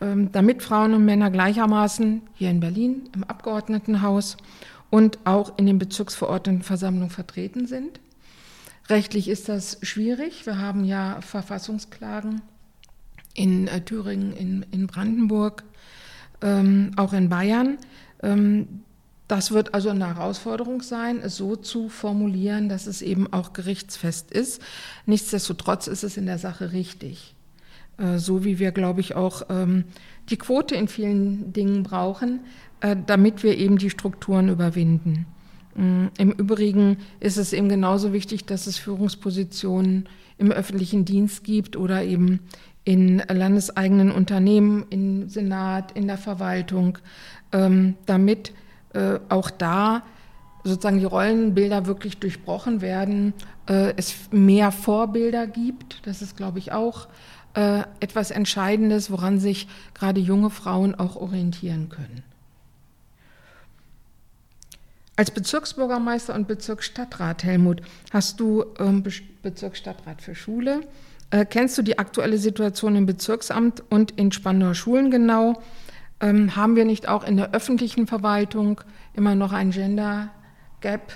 ähm, 0.00 0.32
damit 0.32 0.62
Frauen 0.62 0.94
und 0.94 1.04
Männer 1.04 1.30
gleichermaßen 1.30 2.22
hier 2.34 2.50
in 2.50 2.60
Berlin 2.60 3.10
im 3.14 3.24
Abgeordnetenhaus 3.24 4.38
und 4.88 5.18
auch 5.24 5.58
in 5.58 5.66
den 5.66 5.78
Bezirksverordnetenversammlungen 5.78 7.10
vertreten 7.10 7.66
sind. 7.66 8.00
Rechtlich 8.88 9.28
ist 9.28 9.48
das 9.48 9.78
schwierig. 9.82 10.46
Wir 10.46 10.58
haben 10.58 10.84
ja 10.84 11.20
Verfassungsklagen 11.20 12.40
in 13.40 13.68
äh, 13.68 13.80
Thüringen, 13.80 14.34
in, 14.34 14.66
in 14.70 14.86
Brandenburg, 14.86 15.64
ähm, 16.42 16.92
auch 16.96 17.14
in 17.14 17.30
Bayern. 17.30 17.78
Ähm, 18.22 18.82
das 19.28 19.52
wird 19.52 19.72
also 19.74 19.88
eine 19.88 20.08
Herausforderung 20.08 20.82
sein, 20.82 21.20
es 21.22 21.36
so 21.36 21.56
zu 21.56 21.88
formulieren, 21.88 22.68
dass 22.68 22.86
es 22.86 23.00
eben 23.00 23.32
auch 23.32 23.52
gerichtsfest 23.52 24.30
ist. 24.30 24.60
Nichtsdestotrotz 25.06 25.86
ist 25.86 26.02
es 26.02 26.16
in 26.18 26.26
der 26.26 26.38
Sache 26.38 26.72
richtig. 26.72 27.34
Äh, 27.96 28.18
so 28.18 28.44
wie 28.44 28.58
wir, 28.58 28.72
glaube 28.72 29.00
ich, 29.00 29.14
auch 29.14 29.42
ähm, 29.48 29.84
die 30.28 30.36
Quote 30.36 30.74
in 30.74 30.88
vielen 30.88 31.54
Dingen 31.54 31.82
brauchen, 31.82 32.40
äh, 32.80 32.94
damit 33.06 33.42
wir 33.42 33.56
eben 33.56 33.78
die 33.78 33.90
Strukturen 33.90 34.50
überwinden. 34.50 35.24
Mm, 35.76 36.08
Im 36.18 36.32
Übrigen 36.32 36.98
ist 37.20 37.38
es 37.38 37.54
eben 37.54 37.70
genauso 37.70 38.12
wichtig, 38.12 38.44
dass 38.44 38.66
es 38.66 38.76
Führungspositionen 38.76 40.08
im 40.38 40.50
öffentlichen 40.50 41.04
Dienst 41.04 41.44
gibt 41.44 41.76
oder 41.76 42.02
eben 42.02 42.40
in 42.84 43.18
landeseigenen 43.18 44.10
Unternehmen, 44.10 44.86
im 44.90 45.28
Senat, 45.28 45.92
in 45.92 46.06
der 46.06 46.18
Verwaltung, 46.18 46.98
ähm, 47.52 47.96
damit 48.06 48.52
äh, 48.94 49.18
auch 49.28 49.50
da 49.50 50.02
sozusagen 50.64 50.98
die 50.98 51.04
Rollenbilder 51.04 51.86
wirklich 51.86 52.18
durchbrochen 52.18 52.80
werden, 52.80 53.34
äh, 53.68 53.94
es 53.96 54.14
mehr 54.30 54.72
Vorbilder 54.72 55.46
gibt. 55.46 56.06
Das 56.06 56.22
ist, 56.22 56.36
glaube 56.36 56.58
ich, 56.58 56.72
auch 56.72 57.08
äh, 57.54 57.82
etwas 58.00 58.30
Entscheidendes, 58.30 59.10
woran 59.10 59.38
sich 59.38 59.68
gerade 59.94 60.20
junge 60.20 60.50
Frauen 60.50 60.94
auch 60.94 61.16
orientieren 61.16 61.88
können. 61.88 62.22
Als 65.16 65.30
Bezirksbürgermeister 65.30 66.34
und 66.34 66.48
Bezirksstadtrat, 66.48 67.44
Helmut, 67.44 67.82
hast 68.10 68.40
du 68.40 68.64
ähm, 68.78 69.04
Bezirksstadtrat 69.42 70.22
für 70.22 70.34
Schule. 70.34 70.80
Äh, 71.30 71.44
kennst 71.44 71.78
du 71.78 71.82
die 71.82 71.98
aktuelle 71.98 72.38
Situation 72.38 72.96
im 72.96 73.06
Bezirksamt 73.06 73.82
und 73.88 74.12
in 74.12 74.32
Spandauer 74.32 74.74
Schulen 74.74 75.10
genau? 75.10 75.60
Ähm, 76.20 76.56
haben 76.56 76.76
wir 76.76 76.84
nicht 76.84 77.08
auch 77.08 77.24
in 77.24 77.36
der 77.36 77.52
öffentlichen 77.52 78.06
Verwaltung 78.06 78.80
immer 79.14 79.34
noch 79.34 79.52
ein 79.52 79.70
Gender 79.70 80.30
Gap, 80.80 81.12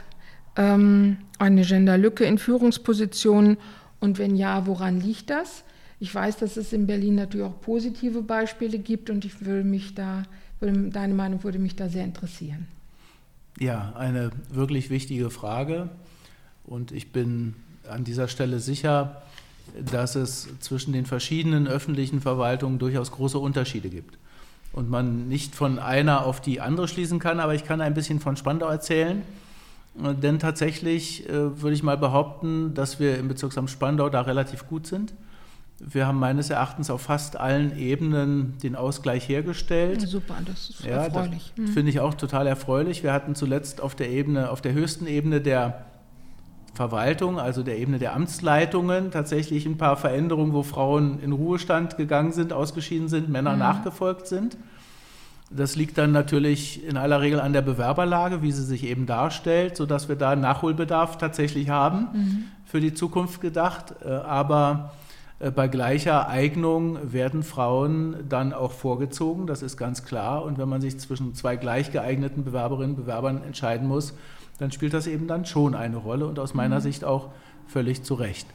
ähm, 0.56 1.18
eine 1.38 1.62
Genderlücke 1.62 2.25
in 2.25 2.38
Führungspositionen? 2.38 3.59
Und 4.00 4.18
wenn 4.18 4.37
ja, 4.37 4.66
woran 4.66 5.00
liegt 5.00 5.30
das? 5.30 5.64
Ich 5.99 6.14
weiß, 6.14 6.37
dass 6.38 6.56
es 6.56 6.73
in 6.73 6.87
Berlin 6.87 7.16
natürlich 7.16 7.47
auch 7.47 7.61
positive 7.61 8.23
Beispiele 8.23 8.78
gibt 8.78 9.11
und 9.11 9.25
ich 9.25 9.44
würde 9.44 9.64
mich 9.64 9.94
da, 9.94 10.25
würde, 10.61 10.90
deine 10.90 11.14
Meinung 11.14 11.42
würde 11.42 11.59
mich 11.59 11.76
da 11.76 11.88
sehr 11.88 12.04
interessieren. 12.04 12.66
Ja, 13.59 13.94
eine 13.97 14.30
wirklich 14.50 14.90
wichtige 14.90 15.30
Frage. 15.30 15.88
Und 16.64 16.92
ich 16.92 17.12
bin 17.12 17.54
an 17.88 18.04
dieser 18.04 18.28
Stelle 18.28 18.59
sicher, 18.59 19.23
dass 19.90 20.14
es 20.14 20.49
zwischen 20.61 20.92
den 20.92 21.06
verschiedenen 21.06 21.66
öffentlichen 21.66 22.21
Verwaltungen 22.21 22.78
durchaus 22.78 23.11
große 23.11 23.38
Unterschiede 23.38 23.88
gibt 23.88 24.18
und 24.73 24.90
man 24.90 25.28
nicht 25.28 25.54
von 25.54 25.78
einer 25.78 26.26
auf 26.26 26.40
die 26.40 26.61
andere 26.61 26.88
schließen 26.88 27.18
kann, 27.18 27.40
aber 27.40 27.54
ich 27.54 27.64
kann 27.64 27.80
ein 27.80 27.94
bisschen 27.94 28.21
von 28.21 28.37
Spandau 28.37 28.68
erzählen. 28.68 29.23
Denn 29.97 30.40
tatsächlich 30.40 31.28
äh, 31.28 31.62
würde 31.62 31.75
ich 31.75 31.85
mal 31.85 31.97
behaupten, 31.97 32.75
dass 32.75 32.99
wir 32.99 33.16
im 33.16 33.28
Bezirksamt 33.28 33.71
Spandau 33.71 34.09
da 34.09 34.23
relativ 34.23 34.66
gut 34.66 34.88
sind. 34.88 35.14
Wir 35.78 36.06
haben 36.06 36.18
meines 36.18 36.50
Erachtens 36.50 36.90
auf 36.90 37.02
fast 37.02 37.37
allen 37.37 37.78
Ebenen 37.78 38.59
den 38.62 38.75
Ausgleich 38.75 39.28
hergestellt. 39.28 40.00
Super, 40.00 40.35
das 40.44 40.71
ist 40.71 40.85
ja, 40.85 41.04
erfreulich. 41.04 41.52
Das 41.56 41.66
mhm. 41.66 41.73
finde 41.73 41.90
ich 41.90 42.00
auch 42.00 42.14
total 42.14 42.47
erfreulich. 42.49 43.04
Wir 43.04 43.12
hatten 43.12 43.37
zuletzt 43.37 43.80
auf 43.80 43.94
der 43.94 44.11
Ebene, 44.11 44.50
auf 44.50 44.61
der 44.61 44.73
höchsten 44.73 45.06
Ebene 45.06 45.40
der 45.40 45.85
Verwaltung, 46.75 47.38
also 47.38 47.62
der 47.62 47.78
Ebene 47.78 47.99
der 47.99 48.14
Amtsleitungen, 48.14 49.11
tatsächlich 49.11 49.64
ein 49.64 49.78
paar 49.78 49.97
Veränderungen, 49.97 50.52
wo 50.52 50.62
Frauen 50.62 51.21
in 51.21 51.33
Ruhestand 51.33 51.97
gegangen 51.97 52.33
sind, 52.33 52.52
ausgeschieden 52.52 53.09
sind, 53.09 53.28
Männer 53.28 53.52
mhm. 53.52 53.61
nachgefolgt 53.61 54.26
sind. 54.26 54.57
Das 55.50 55.76
liegt 55.76 55.99
dann 55.99 56.11
natürlich 56.11 56.85
in 56.85 56.97
aller 56.97 57.21
Regel 57.21 57.38
an 57.38 57.52
der 57.52 57.62
Bewerberlage, 57.62 58.43
wie 58.43 58.50
sie 58.50 58.64
sich 58.64 58.85
eben 58.85 59.07
darstellt, 59.07 59.76
sodass 59.76 60.09
wir 60.09 60.16
da 60.16 60.35
Nachholbedarf 60.35 61.16
tatsächlich 61.19 61.69
haben, 61.69 62.09
mhm. 62.12 62.45
für 62.64 62.81
die 62.81 62.93
Zukunft 62.93 63.40
gedacht. 63.40 63.95
Äh, 64.04 64.09
aber 64.09 64.93
äh, 65.38 65.50
bei 65.50 65.69
gleicher 65.69 66.28
Eignung 66.28 67.12
werden 67.12 67.43
Frauen 67.45 68.16
dann 68.28 68.52
auch 68.52 68.73
vorgezogen, 68.73 69.47
das 69.47 69.62
ist 69.62 69.76
ganz 69.76 70.04
klar. 70.04 70.45
Und 70.45 70.59
wenn 70.59 70.69
man 70.69 70.81
sich 70.81 70.99
zwischen 70.99 71.35
zwei 71.35 71.54
gleich 71.57 71.93
geeigneten 71.93 72.43
Bewerberinnen 72.43 72.97
und 72.97 73.02
Bewerbern 73.02 73.43
entscheiden 73.45 73.87
muss, 73.87 74.14
dann 74.59 74.73
spielt 74.73 74.95
das 74.95 75.07
eben 75.07 75.27
dann 75.27 75.47
schon 75.47 75.75
eine 75.75 75.97
Rolle 75.97 76.27
und 76.27 76.39
aus 76.39 76.55
meiner 76.55 76.77
mhm. 76.77 76.83
Sicht 76.83 77.05
auch 77.05 77.29
völlig 77.67 78.03
zu 78.03 78.15
Recht. 78.15 78.47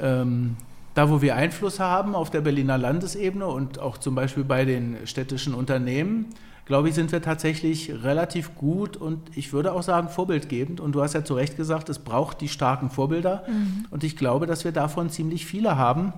Ähm, 0.00 0.56
da, 0.94 1.10
wo 1.10 1.20
wir 1.20 1.36
Einfluss 1.36 1.78
haben 1.78 2.14
auf 2.14 2.30
der 2.30 2.40
Berliner 2.40 2.78
Landesebene 2.78 3.46
und 3.46 3.78
auch 3.78 3.98
zum 3.98 4.14
Beispiel 4.14 4.44
bei 4.44 4.64
den 4.64 4.96
städtischen 5.04 5.52
Unternehmen, 5.54 6.26
glaube 6.64 6.88
ich, 6.88 6.94
sind 6.94 7.12
wir 7.12 7.22
tatsächlich 7.22 8.02
relativ 8.02 8.54
gut 8.56 8.96
und 8.96 9.36
ich 9.36 9.52
würde 9.52 9.72
auch 9.72 9.82
sagen 9.82 10.08
vorbildgebend. 10.08 10.80
Und 10.80 10.92
du 10.92 11.02
hast 11.02 11.12
ja 11.12 11.24
zu 11.24 11.34
Recht 11.34 11.56
gesagt, 11.56 11.88
es 11.88 12.00
braucht 12.00 12.40
die 12.40 12.48
starken 12.48 12.90
Vorbilder. 12.90 13.44
Mhm. 13.46 13.84
Und 13.90 14.04
ich 14.04 14.16
glaube, 14.16 14.46
dass 14.46 14.64
wir 14.64 14.72
davon 14.72 15.08
ziemlich 15.08 15.46
viele 15.46 15.76
haben. 15.76 16.12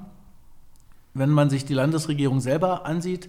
Wenn 1.12 1.30
man 1.30 1.50
sich 1.50 1.64
die 1.64 1.74
Landesregierung 1.74 2.40
selber 2.40 2.86
ansieht, 2.86 3.28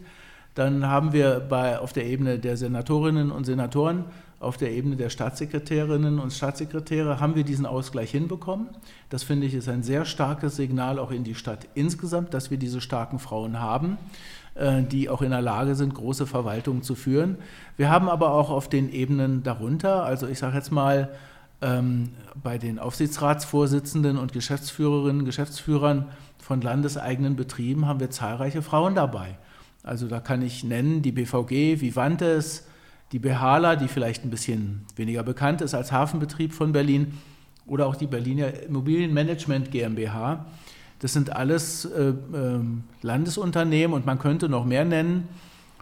dann 0.56 0.88
haben 0.88 1.14
wir 1.14 1.40
bei, 1.40 1.80
auf 1.80 1.94
der 1.94 2.06
Ebene 2.06 2.40
der 2.40 2.58
Senatorinnen 2.58 3.32
und 3.32 3.46
Senatoren 3.46 4.06
auf 4.40 4.56
der 4.56 4.72
Ebene 4.72 4.96
der 4.96 5.10
Staatssekretärinnen 5.10 6.18
und 6.18 6.32
Staatssekretäre 6.32 7.20
haben 7.20 7.36
wir 7.36 7.44
diesen 7.44 7.66
Ausgleich 7.66 8.12
hinbekommen. 8.12 8.70
Das 9.10 9.24
finde 9.24 9.48
ich 9.48 9.54
ist 9.54 9.68
ein 9.68 9.84
sehr 9.84 10.06
starkes 10.06 10.56
Signal 10.56 10.98
auch 10.98 11.12
in 11.12 11.26
die 11.26 11.36
Stadt 11.36 11.68
insgesamt, 11.76 12.34
dass 12.34 12.50
wir 12.50 12.58
diese 12.58 12.80
starken 12.80 13.20
Frauen 13.20 13.60
haben, 13.60 13.98
äh, 14.56 14.82
die 14.84 15.10
auch 15.10 15.22
in 15.22 15.32
der 15.32 15.42
Lage 15.42 15.76
sind, 15.76 15.94
große 15.94 16.26
Verwaltungen 16.26 16.84
zu 16.84 16.96
führen. 16.96 17.38
Wir 17.76 17.90
haben 17.90 18.08
aber 18.08 18.32
auch 18.32 18.50
auf 18.50 18.70
den 18.70 18.90
Ebenen 18.92 19.44
darunter, 19.44 20.04
also 20.04 20.26
ich 20.26 20.40
sage 20.40 20.56
jetzt 20.56 20.72
mal, 20.72 21.10
ähm, 21.62 22.12
bei 22.42 22.58
den 22.58 22.80
Aufsichtsratsvorsitzenden 22.80 24.18
und 24.18 24.32
Geschäftsführerinnen, 24.32 25.26
Geschäftsführern 25.26 26.06
von 26.38 26.62
landeseigenen 26.62 27.36
Betrieben 27.36 27.86
haben 27.86 28.00
wir 28.00 28.10
zahlreiche 28.10 28.62
Frauen 28.62 28.96
dabei. 28.96 29.38
Also 29.84 30.08
da 30.08 30.20
kann 30.20 30.42
ich 30.42 30.64
nennen 30.64 31.02
die 31.02 31.12
BVG, 31.12 31.82
Vivantes, 31.82 32.68
die 33.12 33.20
Behala, 33.20 33.76
die 33.76 33.88
vielleicht 33.88 34.24
ein 34.24 34.30
bisschen 34.30 34.86
weniger 34.96 35.24
bekannt 35.24 35.62
ist 35.62 35.74
als 35.74 35.92
Hafenbetrieb 35.92 36.54
von 36.54 36.72
Berlin, 36.72 37.14
oder 37.70 37.86
auch 37.86 37.96
die 37.96 38.08
Berliner 38.08 38.64
Immobilienmanagement 38.64 39.72
GmbH. 39.72 40.46
Das 41.00 41.14
sind 41.14 41.36
alles 41.36 41.86
äh, 41.86 42.10
äh, 42.10 42.16
Landesunternehmen 43.02 43.96
und 43.96 44.06
man 44.06 44.20
könnte 44.20 44.50
noch 44.50 44.66
mehr 44.66 44.86
nennen, 44.86 45.30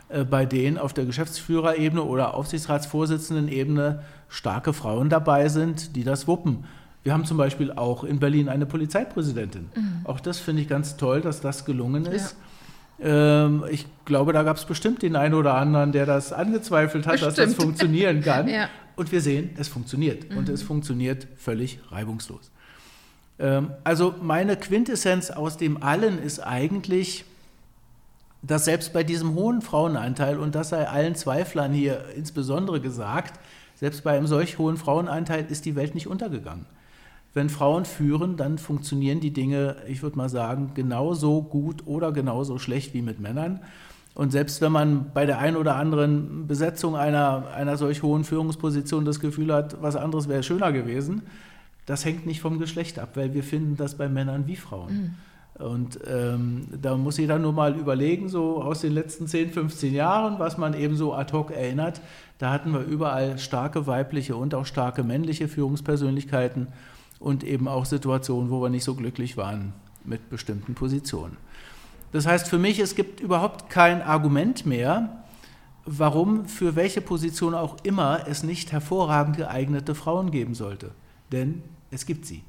äh, 0.09 0.23
bei 0.23 0.45
denen 0.45 0.77
auf 0.77 0.93
der 0.93 1.05
Geschäftsführerebene 1.05 2.03
oder 2.03 2.35
Aufsichtsratsvorsitzendenebene 2.35 4.03
starke 4.29 4.73
Frauen 4.73 5.09
dabei 5.09 5.49
sind, 5.49 5.95
die 5.95 6.03
das 6.03 6.27
wuppen. 6.27 6.65
Wir 7.03 7.13
haben 7.13 7.25
zum 7.25 7.37
Beispiel 7.37 7.71
auch 7.71 8.03
in 8.03 8.19
Berlin 8.19 8.49
eine 8.49 8.65
Polizeipräsidentin. 8.65 9.69
Mhm. 9.73 10.01
Auch 10.03 10.19
das 10.19 10.39
finde 10.39 10.61
ich 10.61 10.67
ganz 10.67 10.97
toll, 10.97 11.21
dass 11.21 11.41
das 11.41 11.65
gelungen 11.65 12.05
ist. 12.05 12.31
Ja. 12.31 12.46
Ähm, 12.99 13.63
ich 13.69 13.85
glaube, 14.05 14.33
da 14.33 14.43
gab 14.43 14.57
es 14.57 14.65
bestimmt 14.65 15.01
den 15.01 15.15
einen 15.15 15.33
oder 15.33 15.55
anderen, 15.55 15.91
der 15.91 16.05
das 16.05 16.33
angezweifelt 16.33 17.05
hat, 17.05 17.13
bestimmt. 17.13 17.37
dass 17.37 17.49
das 17.49 17.53
funktionieren 17.53 18.21
kann. 18.21 18.47
ja. 18.49 18.69
Und 18.95 19.11
wir 19.11 19.21
sehen, 19.21 19.51
es 19.57 19.67
funktioniert. 19.67 20.31
Mhm. 20.31 20.37
Und 20.37 20.49
es 20.49 20.63
funktioniert 20.63 21.27
völlig 21.37 21.79
reibungslos. 21.91 22.51
Ähm, 23.39 23.71
also 23.83 24.15
meine 24.21 24.57
Quintessenz 24.57 25.29
aus 25.29 25.57
dem 25.57 25.83
Allen 25.83 26.21
ist 26.21 26.39
eigentlich, 26.39 27.25
dass 28.41 28.65
selbst 28.65 28.93
bei 28.93 29.03
diesem 29.03 29.35
hohen 29.35 29.61
Frauenanteil, 29.61 30.39
und 30.39 30.55
das 30.55 30.69
sei 30.69 30.87
allen 30.87 31.15
Zweiflern 31.15 31.73
hier 31.73 32.05
insbesondere 32.15 32.81
gesagt, 32.81 33.39
selbst 33.75 34.03
bei 34.03 34.17
einem 34.17 34.27
solch 34.27 34.57
hohen 34.57 34.77
Frauenanteil 34.77 35.45
ist 35.49 35.65
die 35.65 35.75
Welt 35.75 35.93
nicht 35.93 36.07
untergegangen 36.07 36.65
wenn 37.37 37.49
Frauen 37.49 37.85
führen, 37.85 38.35
dann 38.35 38.57
funktionieren 38.57 39.21
die 39.21 39.31
Dinge, 39.31 39.77
ich 39.87 40.03
würde 40.03 40.17
mal 40.17 40.27
sagen, 40.27 40.71
genauso 40.73 41.41
gut 41.41 41.83
oder 41.85 42.11
genauso 42.11 42.57
schlecht 42.57 42.93
wie 42.93 43.01
mit 43.01 43.21
Männern. 43.21 43.61
Und 44.15 44.31
selbst 44.31 44.59
wenn 44.61 44.71
man 44.71 45.11
bei 45.13 45.25
der 45.27 45.37
einen 45.37 45.55
oder 45.55 45.75
anderen 45.75 46.47
Besetzung 46.47 46.97
einer, 46.97 47.49
einer 47.55 47.77
solch 47.77 48.01
hohen 48.01 48.23
Führungsposition 48.23 49.05
das 49.05 49.19
Gefühl 49.19 49.53
hat, 49.53 49.81
was 49.81 49.95
anderes 49.95 50.27
wäre 50.27 50.41
schöner 50.41 50.71
gewesen, 50.71 51.21
das 51.85 52.03
hängt 52.03 52.25
nicht 52.25 52.41
vom 52.41 52.57
Geschlecht 52.57 52.97
ab, 52.97 53.11
weil 53.13 53.33
wir 53.33 53.43
finden 53.43 53.77
das 53.77 53.95
bei 53.95 54.09
Männern 54.09 54.47
wie 54.47 54.55
Frauen. 54.55 55.15
Mhm. 55.57 55.63
Und 55.63 55.99
ähm, 56.07 56.67
da 56.81 56.97
muss 56.97 57.17
jeder 57.17 57.39
nur 57.39 57.53
mal 57.53 57.75
überlegen, 57.75 58.29
so 58.29 58.61
aus 58.61 58.81
den 58.81 58.93
letzten 58.93 59.27
10, 59.27 59.51
15 59.51 59.93
Jahren, 59.93 60.39
was 60.39 60.57
man 60.57 60.73
eben 60.73 60.95
so 60.95 61.13
ad 61.13 61.31
hoc 61.33 61.51
erinnert. 61.51 62.01
Da 62.39 62.51
hatten 62.51 62.73
wir 62.73 62.81
überall 62.81 63.37
starke 63.37 63.87
weibliche 63.87 64.35
und 64.35 64.53
auch 64.53 64.65
starke 64.65 65.03
männliche 65.03 65.47
Führungspersönlichkeiten 65.47 66.67
und 67.19 67.43
eben 67.43 67.67
auch 67.67 67.85
Situationen, 67.85 68.49
wo 68.49 68.61
wir 68.61 68.69
nicht 68.69 68.83
so 68.83 68.95
glücklich 68.95 69.37
waren 69.37 69.73
mit 70.03 70.29
bestimmten 70.29 70.75
Positionen. 70.75 71.37
Das 72.11 72.25
heißt 72.25 72.47
für 72.47 72.57
mich, 72.57 72.79
es 72.79 72.95
gibt 72.95 73.19
überhaupt 73.19 73.69
kein 73.69 74.01
Argument 74.01 74.65
mehr, 74.65 75.23
warum 75.85 76.45
für 76.45 76.75
welche 76.75 77.01
Position 77.01 77.53
auch 77.53 77.77
immer 77.83 78.27
es 78.27 78.43
nicht 78.43 78.71
hervorragend 78.71 79.37
geeignete 79.37 79.95
Frauen 79.95 80.31
geben 80.31 80.53
sollte. 80.53 80.91
Denn 81.31 81.63
es 81.91 82.05
gibt 82.05 82.25
sie. 82.25 82.43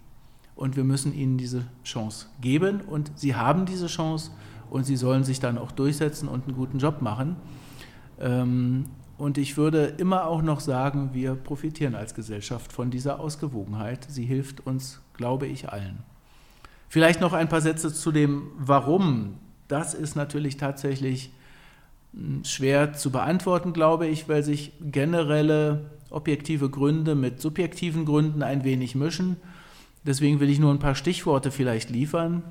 Und 0.54 0.76
wir 0.76 0.84
müssen 0.84 1.14
ihnen 1.14 1.38
diese 1.38 1.64
Chance 1.84 2.26
geben. 2.40 2.80
Und 2.80 3.12
sie 3.14 3.36
haben 3.36 3.64
diese 3.64 3.86
Chance 3.86 4.32
und 4.70 4.84
sie 4.84 4.96
sollen 4.96 5.24
sich 5.24 5.40
dann 5.40 5.56
auch 5.56 5.72
durchsetzen 5.72 6.28
und 6.28 6.46
einen 6.46 6.56
guten 6.56 6.78
Job 6.78 7.00
machen. 7.00 7.36
Und 9.18 9.36
ich 9.36 9.56
würde 9.56 9.84
immer 9.98 10.26
auch 10.26 10.42
noch 10.42 10.60
sagen, 10.60 11.10
wir 11.12 11.34
profitieren 11.34 11.94
als 11.94 12.14
Gesellschaft 12.14 12.72
von 12.72 12.90
dieser 12.90 13.20
Ausgewogenheit. 13.20 14.06
Sie 14.08 14.24
hilft 14.24 14.66
uns, 14.66 15.00
glaube 15.14 15.46
ich, 15.46 15.68
allen. 15.68 15.98
Vielleicht 16.88 17.20
noch 17.20 17.34
ein 17.34 17.48
paar 17.48 17.60
Sätze 17.60 17.92
zu 17.92 18.12
dem 18.12 18.50
Warum 18.56 19.34
das 19.68 19.92
ist 19.94 20.16
natürlich 20.16 20.56
tatsächlich 20.56 21.30
hm, 22.14 22.42
schwer 22.44 22.94
zu 22.94 23.10
beantworten, 23.10 23.72
glaube 23.72 24.06
ich, 24.06 24.28
weil 24.28 24.42
sich 24.42 24.72
generelle 24.80 25.90
objektive 26.10 26.70
Gründe 26.70 27.14
mit 27.14 27.40
subjektiven 27.40 28.06
Gründen 28.06 28.42
ein 28.42 28.64
wenig 28.64 28.94
mischen. 28.94 29.36
Deswegen 30.04 30.40
will 30.40 30.48
ich 30.48 30.58
nur 30.58 30.72
ein 30.72 30.78
paar 30.78 30.94
Stichworte 30.94 31.50
vielleicht 31.50 31.90
liefern. 31.90 32.42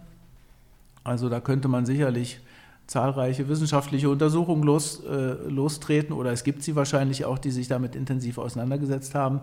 Also 1.03 1.27
da 1.27 1.39
könnte 1.39 1.67
man 1.67 1.87
sicherlich 1.87 2.39
zahlreiche 2.87 3.49
wissenschaftliche 3.49 4.09
Untersuchungen 4.09 4.63
los, 4.63 5.03
äh, 5.03 5.35
lostreten 5.49 6.13
oder 6.13 6.31
es 6.31 6.43
gibt 6.43 6.63
sie 6.63 6.75
wahrscheinlich 6.75 7.25
auch, 7.25 7.37
die 7.37 7.51
sich 7.51 7.67
damit 7.67 7.95
intensiv 7.95 8.37
auseinandergesetzt 8.37 9.13
haben. 9.13 9.41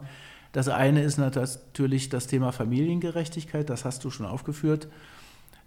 Das 0.52 0.68
eine 0.68 1.02
ist 1.02 1.18
natürlich 1.18 2.08
das 2.08 2.26
Thema 2.26 2.52
Familiengerechtigkeit, 2.52 3.68
das 3.68 3.84
hast 3.84 4.04
du 4.04 4.10
schon 4.10 4.24
aufgeführt. 4.24 4.88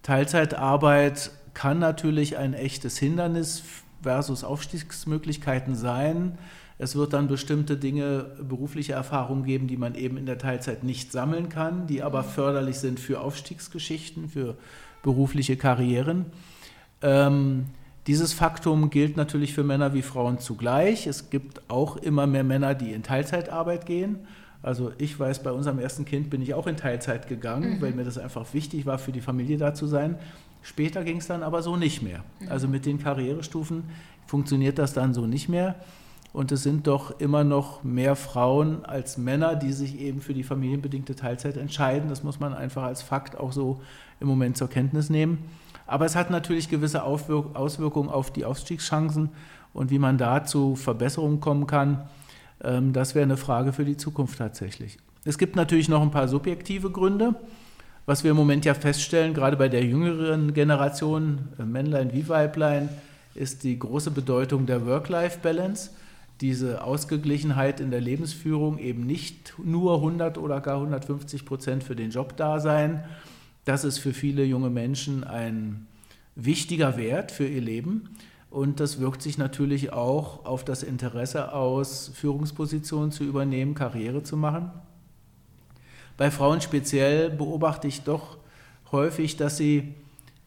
Teilzeitarbeit 0.01 1.31
kann 1.53 1.79
natürlich 1.79 2.37
ein 2.37 2.53
echtes 2.53 2.97
Hindernis 2.97 3.63
versus 4.01 4.43
Aufstiegsmöglichkeiten 4.43 5.75
sein. 5.75 6.37
Es 6.79 6.95
wird 6.95 7.13
dann 7.13 7.27
bestimmte 7.27 7.75
Dinge, 7.75 8.25
berufliche 8.47 8.93
Erfahrungen 8.93 9.43
geben, 9.43 9.67
die 9.67 9.77
man 9.77 9.95
eben 9.95 10.17
in 10.17 10.25
der 10.25 10.37
Teilzeit 10.37 10.83
nicht 10.83 11.11
sammeln 11.11 11.49
kann, 11.49 11.87
die 11.87 12.03
aber 12.03 12.23
förderlich 12.23 12.77
sind 12.77 12.99
für 12.99 13.19
Aufstiegsgeschichten, 13.19 14.29
für 14.29 14.55
berufliche 15.01 15.57
Karrieren. 15.57 16.27
Ähm, 17.01 17.65
dieses 18.07 18.33
Faktum 18.33 18.89
gilt 18.89 19.17
natürlich 19.17 19.53
für 19.53 19.63
Männer 19.63 19.93
wie 19.93 20.01
Frauen 20.01 20.39
zugleich. 20.39 21.07
Es 21.07 21.29
gibt 21.29 21.61
auch 21.69 21.97
immer 21.97 22.25
mehr 22.25 22.43
Männer, 22.43 22.73
die 22.73 22.93
in 22.93 23.03
Teilzeitarbeit 23.03 23.85
gehen. 23.85 24.19
Also 24.63 24.91
ich 24.97 25.19
weiß, 25.19 25.43
bei 25.43 25.51
unserem 25.51 25.79
ersten 25.79 26.05
Kind 26.05 26.29
bin 26.29 26.41
ich 26.41 26.53
auch 26.53 26.67
in 26.67 26.77
Teilzeit 26.77 27.27
gegangen, 27.27 27.77
mhm. 27.77 27.81
weil 27.81 27.91
mir 27.91 28.03
das 28.03 28.17
einfach 28.17 28.53
wichtig 28.53 28.85
war, 28.85 28.97
für 28.97 29.11
die 29.11 29.21
Familie 29.21 29.57
da 29.57 29.73
zu 29.73 29.87
sein. 29.87 30.17
Später 30.63 31.03
ging 31.03 31.17
es 31.17 31.27
dann 31.27 31.43
aber 31.43 31.61
so 31.61 31.75
nicht 31.75 32.01
mehr. 32.01 32.23
Mhm. 32.39 32.49
Also 32.49 32.67
mit 32.67 32.85
den 32.85 32.97
Karrierestufen 32.97 33.83
funktioniert 34.25 34.79
das 34.79 34.93
dann 34.93 35.13
so 35.13 35.27
nicht 35.27 35.49
mehr. 35.49 35.75
Und 36.37 36.51
es 36.51 36.61
sind 36.61 36.85
doch 36.85 37.19
immer 37.19 37.43
noch 37.43 37.83
mehr 37.83 38.15
Frauen 38.15 38.85
als 38.85 39.17
Männer, 39.17 39.55
die 39.55 39.73
sich 39.73 39.99
eben 39.99 40.21
für 40.21 40.35
die 40.35 40.43
familienbedingte 40.43 41.15
Teilzeit 41.15 41.57
entscheiden. 41.57 42.09
Das 42.09 42.21
muss 42.21 42.39
man 42.39 42.53
einfach 42.53 42.83
als 42.83 43.01
Fakt 43.01 43.39
auch 43.39 43.51
so 43.51 43.81
im 44.19 44.27
Moment 44.27 44.55
zur 44.55 44.69
Kenntnis 44.69 45.09
nehmen. 45.09 45.39
Aber 45.87 46.05
es 46.05 46.15
hat 46.15 46.29
natürlich 46.29 46.69
gewisse 46.69 47.01
Auswirkungen 47.01 48.09
auf 48.09 48.29
die 48.29 48.45
Aufstiegschancen 48.45 49.29
und 49.73 49.89
wie 49.89 49.97
man 49.97 50.19
da 50.19 50.43
zu 50.43 50.75
Verbesserungen 50.75 51.39
kommen 51.39 51.65
kann. 51.65 52.07
Ähm, 52.63 52.93
das 52.93 53.15
wäre 53.15 53.23
eine 53.23 53.37
Frage 53.37 53.73
für 53.73 53.83
die 53.83 53.97
Zukunft 53.97 54.37
tatsächlich. 54.37 54.99
Es 55.25 55.39
gibt 55.39 55.55
natürlich 55.55 55.89
noch 55.89 56.03
ein 56.03 56.11
paar 56.11 56.27
subjektive 56.27 56.91
Gründe 56.91 57.33
was 58.05 58.23
wir 58.23 58.31
im 58.31 58.37
Moment 58.37 58.63
ja 58.63 58.73
feststellen, 58.73 59.33
gerade 59.33 59.57
bei 59.57 59.67
der 59.67 59.83
jüngeren 59.83 60.53
Generation, 60.53 61.49
äh, 61.59 61.63
Männlein 61.63 62.13
wie 62.13 62.29
Weiblein, 62.29 62.87
ist 63.35 63.65
die 63.65 63.77
große 63.77 64.11
Bedeutung 64.11 64.65
der 64.65 64.85
Work-Life-Balance. 64.85 65.89
Diese 66.41 66.83
Ausgeglichenheit 66.83 67.79
in 67.79 67.89
der 67.89 68.01
Lebensführung, 68.01 68.77
eben 68.77 69.05
nicht 69.05 69.55
nur 69.63 69.95
100 69.95 70.37
oder 70.37 70.61
gar 70.61 70.75
150 70.75 71.45
Prozent 71.45 71.83
für 71.83 71.95
den 71.95 72.11
Job 72.11 72.37
da 72.37 72.59
sein. 72.59 73.03
Das 73.65 73.83
ist 73.83 73.97
für 73.97 74.13
viele 74.13 74.43
junge 74.43 74.69
Menschen 74.69 75.23
ein 75.23 75.87
wichtiger 76.35 76.97
Wert 76.97 77.31
für 77.31 77.47
ihr 77.47 77.61
Leben. 77.61 78.09
Und 78.49 78.79
das 78.79 78.99
wirkt 78.99 79.21
sich 79.21 79.37
natürlich 79.37 79.91
auch 79.91 80.45
auf 80.45 80.63
das 80.63 80.83
Interesse 80.83 81.53
aus, 81.53 82.11
Führungspositionen 82.13 83.11
zu 83.11 83.23
übernehmen, 83.23 83.73
Karriere 83.73 84.23
zu 84.23 84.37
machen. 84.37 84.71
Bei 86.15 86.31
Frauen 86.31 86.61
speziell 86.61 87.29
beobachte 87.29 87.87
ich 87.87 88.01
doch 88.01 88.37
häufig, 88.91 89.37
dass 89.37 89.57
sie 89.57 89.95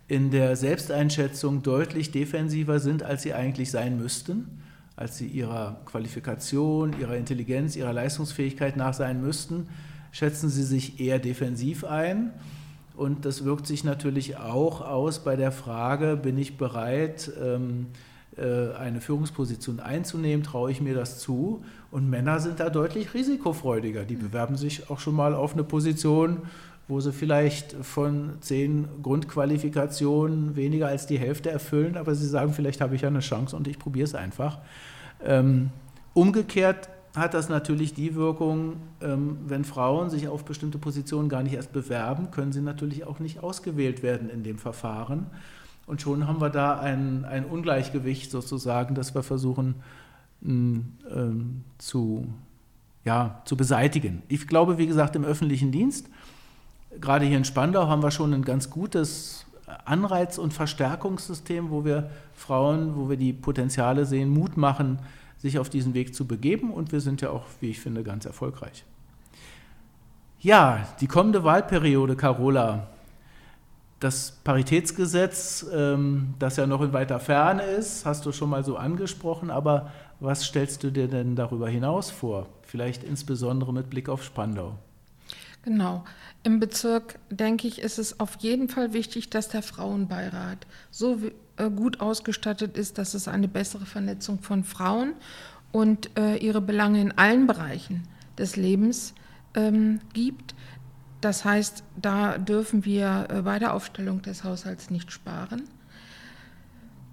in 0.08 0.30
der 0.30 0.56
Selbsteinschätzung 0.56 1.62
deutlich 1.62 2.10
defensiver 2.10 2.80
sind, 2.80 3.02
als 3.02 3.22
sie 3.22 3.34
eigentlich 3.34 3.70
sein 3.70 3.96
müssten, 3.96 4.60
als 5.00 5.16
sie 5.16 5.26
ihrer 5.26 5.80
Qualifikation, 5.86 6.94
ihrer 7.00 7.16
Intelligenz, 7.16 7.74
ihrer 7.74 7.94
Leistungsfähigkeit 7.94 8.76
nach 8.76 8.92
sein 8.92 9.22
müssten, 9.22 9.66
schätzen 10.12 10.50
sie 10.50 10.62
sich 10.62 11.00
eher 11.00 11.18
defensiv 11.18 11.84
ein. 11.84 12.32
Und 12.94 13.24
das 13.24 13.46
wirkt 13.46 13.66
sich 13.66 13.82
natürlich 13.82 14.36
auch 14.36 14.82
aus 14.82 15.24
bei 15.24 15.36
der 15.36 15.52
Frage, 15.52 16.18
bin 16.18 16.36
ich 16.36 16.58
bereit, 16.58 17.32
ähm, 17.42 17.86
äh, 18.36 18.74
eine 18.74 19.00
Führungsposition 19.00 19.80
einzunehmen, 19.80 20.44
traue 20.44 20.70
ich 20.70 20.82
mir 20.82 20.94
das 20.94 21.18
zu. 21.18 21.64
Und 21.90 22.10
Männer 22.10 22.38
sind 22.38 22.60
da 22.60 22.68
deutlich 22.68 23.14
risikofreudiger. 23.14 24.04
Die 24.04 24.16
bewerben 24.16 24.58
sich 24.58 24.90
auch 24.90 25.00
schon 25.00 25.16
mal 25.16 25.34
auf 25.34 25.54
eine 25.54 25.64
Position, 25.64 26.42
wo 26.88 27.00
sie 27.00 27.12
vielleicht 27.12 27.72
von 27.72 28.32
zehn 28.40 28.86
Grundqualifikationen 29.02 30.56
weniger 30.56 30.88
als 30.88 31.06
die 31.06 31.18
Hälfte 31.18 31.50
erfüllen, 31.50 31.96
aber 31.96 32.14
sie 32.14 32.26
sagen, 32.26 32.52
vielleicht 32.52 32.82
habe 32.82 32.96
ich 32.96 33.02
ja 33.02 33.08
eine 33.08 33.20
Chance 33.20 33.56
und 33.56 33.66
ich 33.66 33.78
probiere 33.78 34.04
es 34.04 34.14
einfach. 34.14 34.58
Ähm, 35.24 35.70
umgekehrt 36.14 36.88
hat 37.16 37.34
das 37.34 37.48
natürlich 37.48 37.92
die 37.94 38.14
Wirkung, 38.14 38.76
ähm, 39.00 39.38
wenn 39.46 39.64
Frauen 39.64 40.10
sich 40.10 40.28
auf 40.28 40.44
bestimmte 40.44 40.78
Positionen 40.78 41.28
gar 41.28 41.42
nicht 41.42 41.54
erst 41.54 41.72
bewerben, 41.72 42.30
können 42.30 42.52
sie 42.52 42.60
natürlich 42.60 43.04
auch 43.04 43.18
nicht 43.18 43.42
ausgewählt 43.42 44.02
werden 44.02 44.30
in 44.30 44.42
dem 44.42 44.58
Verfahren. 44.58 45.26
Und 45.86 46.00
schon 46.00 46.28
haben 46.28 46.40
wir 46.40 46.50
da 46.50 46.78
ein, 46.78 47.24
ein 47.24 47.44
Ungleichgewicht 47.44 48.30
sozusagen, 48.30 48.94
das 48.94 49.14
wir 49.14 49.24
versuchen 49.24 49.74
ähm, 50.44 51.64
zu, 51.78 52.28
ja, 53.04 53.42
zu 53.44 53.56
beseitigen. 53.56 54.22
Ich 54.28 54.46
glaube, 54.46 54.78
wie 54.78 54.86
gesagt, 54.86 55.16
im 55.16 55.24
öffentlichen 55.24 55.72
Dienst, 55.72 56.08
gerade 57.00 57.24
hier 57.24 57.36
in 57.36 57.44
Spandau, 57.44 57.88
haben 57.88 58.02
wir 58.02 58.12
schon 58.12 58.32
ein 58.32 58.44
ganz 58.44 58.70
gutes 58.70 59.46
Anreiz- 59.84 60.38
und 60.38 60.52
Verstärkungssystem, 60.52 61.70
wo 61.70 61.84
wir 61.84 62.10
Frauen, 62.34 62.96
wo 62.96 63.08
wir 63.08 63.16
die 63.16 63.32
Potenziale 63.32 64.06
sehen, 64.06 64.30
Mut 64.30 64.56
machen, 64.56 64.98
sich 65.38 65.58
auf 65.58 65.68
diesen 65.68 65.94
Weg 65.94 66.14
zu 66.14 66.26
begeben. 66.26 66.72
Und 66.72 66.92
wir 66.92 67.00
sind 67.00 67.20
ja 67.20 67.30
auch, 67.30 67.44
wie 67.60 67.70
ich 67.70 67.80
finde, 67.80 68.02
ganz 68.02 68.24
erfolgreich. 68.24 68.84
Ja, 70.40 70.86
die 71.00 71.06
kommende 71.06 71.44
Wahlperiode, 71.44 72.16
Carola, 72.16 72.88
das 74.00 74.38
Paritätsgesetz, 74.42 75.66
ähm, 75.72 76.34
das 76.38 76.56
ja 76.56 76.66
noch 76.66 76.80
in 76.80 76.94
weiter 76.94 77.20
Ferne 77.20 77.62
ist, 77.62 78.06
hast 78.06 78.24
du 78.24 78.32
schon 78.32 78.48
mal 78.48 78.64
so 78.64 78.76
angesprochen, 78.76 79.50
aber 79.50 79.90
was 80.18 80.44
stellst 80.44 80.82
du 80.82 80.90
dir 80.90 81.08
denn 81.08 81.36
darüber 81.36 81.68
hinaus 81.68 82.10
vor? 82.10 82.46
Vielleicht 82.62 83.04
insbesondere 83.04 83.72
mit 83.74 83.90
Blick 83.90 84.08
auf 84.08 84.24
Spandau. 84.24 84.78
Genau. 85.62 86.04
Im 86.42 86.58
Bezirk, 86.58 87.18
denke 87.28 87.68
ich, 87.68 87.80
ist 87.80 87.98
es 87.98 88.18
auf 88.18 88.36
jeden 88.40 88.68
Fall 88.68 88.94
wichtig, 88.94 89.28
dass 89.28 89.48
der 89.48 89.62
Frauenbeirat 89.62 90.66
so 90.90 91.18
äh, 91.56 91.70
gut 91.70 92.00
ausgestattet 92.00 92.78
ist, 92.78 92.96
dass 92.96 93.12
es 93.12 93.28
eine 93.28 93.48
bessere 93.48 93.84
Vernetzung 93.84 94.40
von 94.40 94.64
Frauen 94.64 95.12
und 95.70 96.16
äh, 96.18 96.36
ihre 96.36 96.62
Belange 96.62 97.02
in 97.02 97.12
allen 97.18 97.46
Bereichen 97.46 98.04
des 98.38 98.56
Lebens 98.56 99.14
ähm, 99.54 100.00
gibt. 100.14 100.54
Das 101.20 101.44
heißt, 101.44 101.84
da 102.00 102.38
dürfen 102.38 102.86
wir 102.86 103.26
äh, 103.28 103.42
bei 103.42 103.58
der 103.58 103.74
Aufstellung 103.74 104.22
des 104.22 104.44
Haushalts 104.44 104.88
nicht 104.88 105.12
sparen. 105.12 105.64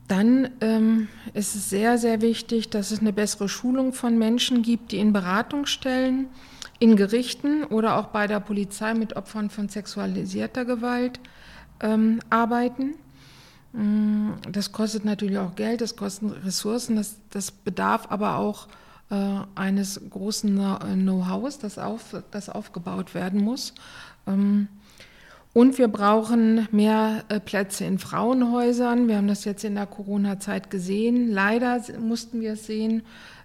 Dann 0.08 0.50
ähm, 0.62 1.10
ist 1.34 1.56
es 1.56 1.70
sehr, 1.70 1.98
sehr 1.98 2.22
wichtig, 2.22 2.70
dass 2.70 2.92
es 2.92 3.00
eine 3.00 3.12
bessere 3.12 3.50
Schulung 3.50 3.92
von 3.92 4.18
Menschen 4.18 4.62
gibt, 4.62 4.94
die 4.94 5.00
in 5.00 5.12
Beratungsstellen, 5.12 6.28
in 6.80 6.96
Gerichten 6.96 7.64
oder 7.64 7.98
auch 7.98 8.08
bei 8.08 8.28
der 8.28 8.40
Polizei 8.40 8.94
mit 8.94 9.16
Opfern 9.16 9.50
von 9.50 9.70
sexualisierter 9.70 10.66
Gewalt 10.66 11.20
ähm, 11.82 12.20
arbeiten. 12.30 12.96
Mm, 13.74 14.32
das 14.52 14.72
kostet 14.72 15.06
natürlich 15.06 15.38
auch 15.38 15.56
Geld, 15.56 15.82
das 15.82 15.96
kostet 15.96 16.46
Ressourcen, 16.46 16.96
das, 16.96 17.18
das 17.32 17.52
bedarf 17.52 18.08
aber 18.10 18.38
auch 18.38 18.68
äh, 19.10 19.40
eines 19.56 20.02
großen 20.10 20.56
Know-hows, 20.56 21.60
das, 21.60 21.78
auf, 21.80 22.16
das 22.32 22.50
aufgebaut 22.50 23.14
werden 23.14 23.44
muss. 23.44 23.74
Ähm, 24.28 24.68
und 25.54 25.80
wir 25.80 25.88
brauchen 25.88 26.68
mehr 26.72 27.24
äh, 27.30 27.40
Plätze 27.40 27.84
in 27.86 27.98
Frauenhäusern. 27.98 29.08
Wir 29.08 29.18
haben 29.18 29.28
das 29.28 29.44
jetzt 29.44 29.64
in 29.64 29.74
der 29.74 29.88
Corona-Zeit 29.88 30.70
gesehen. 30.70 31.32
Leider 31.32 31.82
mussten 32.00 32.42
wir 32.42 32.54
es 32.54 32.68
sehen, 32.68 33.02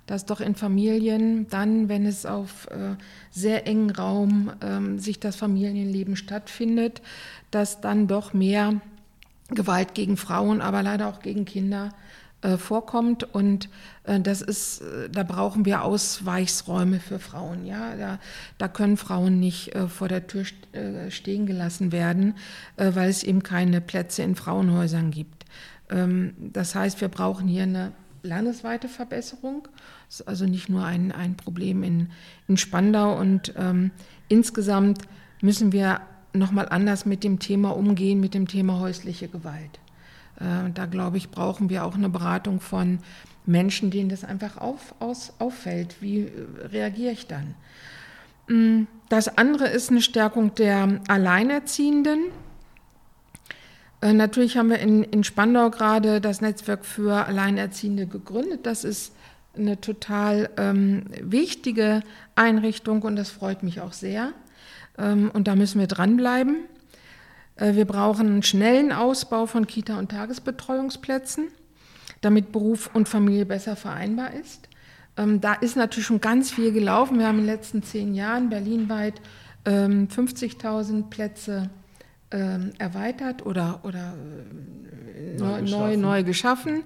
dass 0.06 0.26
doch 0.26 0.40
in 0.40 0.54
Familien 0.54 1.48
dann, 1.48 1.88
wenn 1.88 2.06
es 2.06 2.26
auf 2.26 2.68
äh, 2.70 2.96
sehr 3.30 3.66
engen 3.66 3.90
Raum 3.90 4.52
ähm, 4.60 4.98
sich 4.98 5.20
das 5.20 5.36
Familienleben 5.36 6.16
stattfindet, 6.16 7.02
dass 7.50 7.80
dann 7.80 8.08
doch 8.08 8.32
mehr 8.32 8.80
Gewalt 9.48 9.94
gegen 9.94 10.16
Frauen, 10.16 10.60
aber 10.60 10.82
leider 10.82 11.08
auch 11.08 11.20
gegen 11.20 11.44
Kinder 11.44 11.90
äh, 12.42 12.56
vorkommt 12.56 13.22
und 13.22 13.68
äh, 14.04 14.20
das 14.20 14.42
ist, 14.42 14.80
äh, 14.80 15.08
da 15.08 15.22
brauchen 15.22 15.64
wir 15.64 15.84
Ausweichsräume 15.84 16.98
für 16.98 17.18
Frauen. 17.18 17.64
Ja, 17.64 17.94
da, 17.96 18.18
da 18.58 18.68
können 18.68 18.96
Frauen 18.96 19.38
nicht 19.38 19.74
äh, 19.74 19.86
vor 19.86 20.08
der 20.08 20.26
Tür 20.26 20.44
äh, 20.72 21.10
stehen 21.10 21.46
gelassen 21.46 21.92
werden, 21.92 22.34
äh, 22.76 22.90
weil 22.94 23.08
es 23.08 23.22
eben 23.22 23.42
keine 23.44 23.80
Plätze 23.80 24.22
in 24.22 24.34
Frauenhäusern 24.34 25.12
gibt. 25.12 25.44
Ähm, 25.88 26.34
das 26.38 26.74
heißt, 26.74 27.00
wir 27.00 27.08
brauchen 27.08 27.46
hier 27.46 27.62
eine 27.62 27.92
landesweite 28.22 28.88
Verbesserung. 28.88 29.68
Das 30.06 30.20
ist 30.20 30.28
also 30.28 30.46
nicht 30.46 30.68
nur 30.68 30.84
ein, 30.84 31.12
ein 31.12 31.36
Problem 31.36 31.82
in, 31.82 32.10
in 32.48 32.56
Spandau 32.56 33.18
und 33.18 33.54
ähm, 33.56 33.90
insgesamt 34.28 35.02
müssen 35.40 35.72
wir 35.72 36.00
nochmal 36.32 36.68
anders 36.68 37.04
mit 37.04 37.24
dem 37.24 37.38
Thema 37.38 37.70
umgehen, 37.76 38.20
mit 38.20 38.34
dem 38.34 38.48
Thema 38.48 38.78
häusliche 38.78 39.28
Gewalt. 39.28 39.80
Äh, 40.36 40.70
da 40.72 40.86
glaube 40.86 41.16
ich, 41.16 41.30
brauchen 41.30 41.68
wir 41.68 41.84
auch 41.84 41.94
eine 41.94 42.08
Beratung 42.08 42.60
von 42.60 43.00
Menschen, 43.44 43.90
denen 43.90 44.08
das 44.08 44.24
einfach 44.24 44.56
auf, 44.56 44.94
aus, 45.00 45.32
auffällt. 45.38 45.96
Wie 46.00 46.20
äh, 46.20 46.66
reagiere 46.66 47.12
ich 47.12 47.26
dann? 47.26 47.54
Mm, 48.48 48.86
das 49.08 49.36
andere 49.36 49.68
ist 49.68 49.90
eine 49.90 50.02
Stärkung 50.02 50.54
der 50.54 51.00
Alleinerziehenden. 51.08 52.30
Äh, 54.02 54.12
natürlich 54.12 54.58
haben 54.58 54.68
wir 54.68 54.80
in, 54.80 55.04
in 55.04 55.24
Spandau 55.24 55.70
gerade 55.70 56.20
das 56.20 56.40
Netzwerk 56.42 56.84
für 56.84 57.24
Alleinerziehende 57.24 58.06
gegründet. 58.06 58.66
Das 58.66 58.84
ist 58.84 59.14
eine 59.54 59.80
total 59.80 60.50
ähm, 60.56 61.04
wichtige 61.20 62.02
Einrichtung 62.34 63.02
und 63.02 63.16
das 63.16 63.30
freut 63.30 63.62
mich 63.62 63.80
auch 63.80 63.92
sehr. 63.92 64.32
Ähm, 64.98 65.30
und 65.32 65.46
da 65.46 65.54
müssen 65.54 65.78
wir 65.78 65.86
dranbleiben. 65.86 66.56
Äh, 67.56 67.74
wir 67.74 67.84
brauchen 67.84 68.26
einen 68.26 68.42
schnellen 68.42 68.92
Ausbau 68.92 69.46
von 69.46 69.66
Kita- 69.66 69.98
und 69.98 70.10
Tagesbetreuungsplätzen, 70.10 71.48
damit 72.22 72.50
Beruf 72.50 72.90
und 72.92 73.08
Familie 73.08 73.46
besser 73.46 73.76
vereinbar 73.76 74.32
ist. 74.34 74.68
Ähm, 75.16 75.40
da 75.40 75.52
ist 75.52 75.76
natürlich 75.76 76.06
schon 76.06 76.20
ganz 76.20 76.50
viel 76.50 76.72
gelaufen. 76.72 77.18
Wir 77.18 77.28
haben 77.28 77.38
in 77.38 77.46
den 77.46 77.54
letzten 77.54 77.82
zehn 77.84 78.14
Jahren 78.14 78.50
berlinweit 78.50 79.20
50.000 79.64 81.08
ähm, 82.32 82.72
erweitert 82.78 83.46
oder, 83.46 83.80
oder 83.84 84.14
äh, 85.16 85.38
neu, 85.38 85.62
neu, 85.62 85.96
neu 85.96 86.24
geschaffen. 86.24 86.84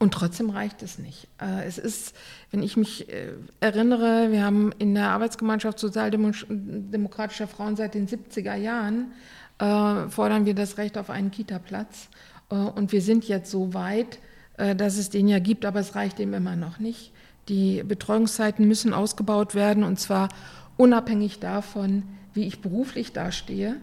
Und 0.00 0.14
trotzdem 0.14 0.48
reicht 0.48 0.82
es 0.82 0.98
nicht. 0.98 1.28
Äh, 1.38 1.66
es 1.66 1.76
ist, 1.76 2.16
wenn 2.50 2.62
ich 2.62 2.78
mich 2.78 3.12
äh, 3.12 3.34
erinnere, 3.60 4.32
wir 4.32 4.42
haben 4.42 4.72
in 4.78 4.94
der 4.94 5.10
Arbeitsgemeinschaft 5.10 5.78
sozialdemokratischer 5.78 7.46
Frauen 7.46 7.76
seit 7.76 7.92
den 7.92 8.08
70er 8.08 8.54
Jahren, 8.54 9.12
äh, 9.58 10.08
fordern 10.08 10.46
wir 10.46 10.54
das 10.54 10.78
Recht 10.78 10.96
auf 10.96 11.10
einen 11.10 11.30
Kita-Platz. 11.30 12.08
Und 12.48 12.90
wir 12.90 13.00
sind 13.00 13.28
jetzt 13.28 13.48
so 13.48 13.74
weit, 13.74 14.18
dass 14.56 14.98
es 14.98 15.08
den 15.08 15.28
ja 15.28 15.38
gibt, 15.38 15.64
aber 15.64 15.78
es 15.78 15.94
reicht 15.94 16.18
eben 16.18 16.34
immer 16.34 16.56
noch 16.56 16.80
nicht. 16.80 17.12
Die 17.48 17.84
Betreuungszeiten 17.84 18.66
müssen 18.66 18.92
ausgebaut 18.92 19.54
werden 19.54 19.84
und 19.84 20.00
zwar 20.00 20.30
unabhängig 20.76 21.38
davon, 21.38 22.02
wie 22.34 22.48
ich 22.48 22.60
beruflich 22.60 23.12
dastehe 23.12 23.76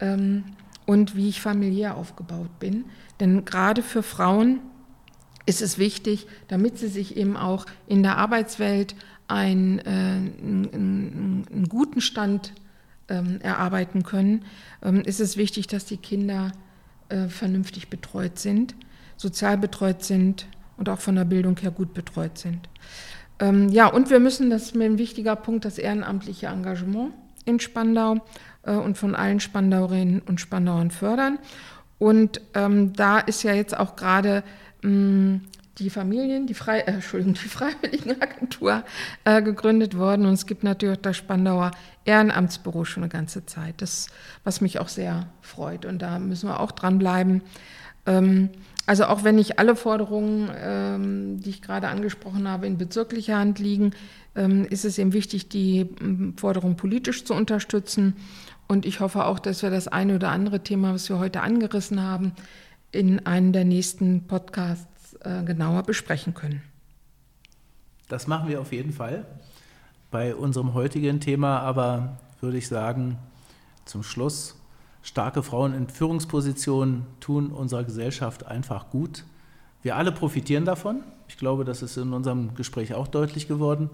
ähm, 0.00 0.44
und 0.86 1.16
wie 1.16 1.28
ich 1.28 1.40
familiär 1.40 1.96
aufgebaut 1.96 2.58
bin. 2.58 2.84
Denn 3.20 3.44
gerade 3.44 3.82
für 3.82 4.02
Frauen 4.02 4.60
ist 5.46 5.62
es 5.62 5.78
wichtig, 5.78 6.26
damit 6.48 6.78
sie 6.78 6.88
sich 6.88 7.16
eben 7.16 7.36
auch 7.36 7.66
in 7.86 8.02
der 8.02 8.16
Arbeitswelt 8.16 8.94
einen, 9.28 9.78
äh, 9.78 9.90
einen, 9.90 11.46
einen 11.50 11.68
guten 11.68 12.00
Stand 12.00 12.52
ähm, 13.08 13.40
erarbeiten 13.42 14.02
können, 14.02 14.44
ähm, 14.82 15.02
ist 15.02 15.20
es 15.20 15.36
wichtig, 15.36 15.66
dass 15.66 15.84
die 15.84 15.96
Kinder 15.96 16.52
äh, 17.08 17.28
vernünftig 17.28 17.88
betreut 17.88 18.38
sind, 18.38 18.74
sozial 19.16 19.58
betreut 19.58 20.02
sind 20.02 20.46
und 20.76 20.88
auch 20.88 21.00
von 21.00 21.14
der 21.14 21.24
Bildung 21.24 21.56
her 21.58 21.70
gut 21.70 21.94
betreut 21.94 22.38
sind. 22.38 22.68
Ähm, 23.38 23.68
ja, 23.68 23.88
und 23.88 24.10
wir 24.10 24.20
müssen, 24.20 24.50
das 24.50 24.64
ist 24.64 24.74
mir 24.74 24.84
ein 24.84 24.98
wichtiger 24.98 25.36
Punkt, 25.36 25.64
das 25.64 25.78
ehrenamtliche 25.78 26.46
Engagement 26.46 27.12
in 27.44 27.60
Spandau 27.60 28.24
äh, 28.62 28.72
und 28.72 28.98
von 28.98 29.14
allen 29.14 29.40
Spandauerinnen 29.40 30.20
und 30.20 30.40
Spandauern 30.40 30.90
fördern. 30.90 31.38
Und 31.98 32.40
ähm, 32.54 32.92
da 32.92 33.18
ist 33.18 33.42
ja 33.42 33.54
jetzt 33.54 33.76
auch 33.76 33.96
gerade 33.96 34.42
Mm, 34.84 35.40
die 35.78 35.90
Familien, 35.90 36.46
die, 36.46 36.54
Frei, 36.54 36.80
äh, 36.80 36.92
Entschuldigung, 36.92 37.34
die 37.34 37.48
Freiwilligenagentur 37.48 38.84
äh, 39.24 39.42
gegründet 39.42 39.96
worden. 39.96 40.26
Und 40.26 40.34
es 40.34 40.46
gibt 40.46 40.62
natürlich 40.62 40.98
auch 40.98 41.02
das 41.02 41.16
Spandauer 41.16 41.72
Ehrenamtsbüro 42.04 42.84
schon 42.84 43.02
eine 43.02 43.10
ganze 43.10 43.46
Zeit, 43.46 43.80
das, 43.82 44.08
was 44.44 44.60
mich 44.60 44.78
auch 44.78 44.88
sehr 44.88 45.26
freut. 45.40 45.84
Und 45.84 46.00
da 46.00 46.18
müssen 46.18 46.48
wir 46.48 46.60
auch 46.60 46.70
dranbleiben. 46.70 47.42
Ähm, 48.06 48.50
also 48.86 49.06
auch 49.06 49.24
wenn 49.24 49.36
nicht 49.36 49.58
alle 49.58 49.76
Forderungen, 49.76 50.50
ähm, 50.56 51.40
die 51.40 51.50
ich 51.50 51.62
gerade 51.62 51.88
angesprochen 51.88 52.48
habe, 52.48 52.66
in 52.66 52.76
bezirklicher 52.76 53.38
Hand 53.38 53.58
liegen, 53.58 53.92
ähm, 54.34 54.66
ist 54.66 54.84
es 54.84 54.98
eben 54.98 55.12
wichtig, 55.12 55.48
die 55.48 55.80
ähm, 56.00 56.34
Forderung 56.36 56.76
politisch 56.76 57.24
zu 57.24 57.34
unterstützen. 57.34 58.16
Und 58.66 58.84
ich 58.84 59.00
hoffe 59.00 59.24
auch, 59.24 59.38
dass 59.38 59.62
wir 59.62 59.70
das 59.70 59.88
eine 59.88 60.16
oder 60.16 60.30
andere 60.30 60.62
Thema, 60.62 60.92
was 60.94 61.08
wir 61.08 61.18
heute 61.18 61.40
angerissen 61.40 62.02
haben, 62.02 62.32
in 62.92 63.26
einem 63.26 63.52
der 63.52 63.64
nächsten 63.64 64.26
Podcasts 64.26 65.14
äh, 65.20 65.42
genauer 65.44 65.82
besprechen 65.82 66.34
können. 66.34 66.62
Das 68.08 68.26
machen 68.26 68.48
wir 68.48 68.60
auf 68.60 68.72
jeden 68.72 68.92
Fall. 68.92 69.24
Bei 70.10 70.34
unserem 70.34 70.74
heutigen 70.74 71.20
Thema 71.20 71.60
aber 71.60 72.18
würde 72.40 72.58
ich 72.58 72.68
sagen, 72.68 73.18
zum 73.84 74.02
Schluss, 74.02 74.56
starke 75.04 75.42
Frauen 75.42 75.74
in 75.74 75.88
Führungspositionen 75.88 77.06
tun 77.20 77.52
unserer 77.52 77.84
Gesellschaft 77.84 78.46
einfach 78.46 78.90
gut. 78.90 79.24
Wir 79.82 79.96
alle 79.96 80.10
profitieren 80.10 80.64
davon. 80.64 81.04
Ich 81.28 81.36
glaube, 81.36 81.64
das 81.64 81.82
ist 81.82 81.96
in 81.98 82.12
unserem 82.12 82.54
Gespräch 82.54 82.94
auch 82.94 83.06
deutlich 83.06 83.46
geworden. 83.46 83.90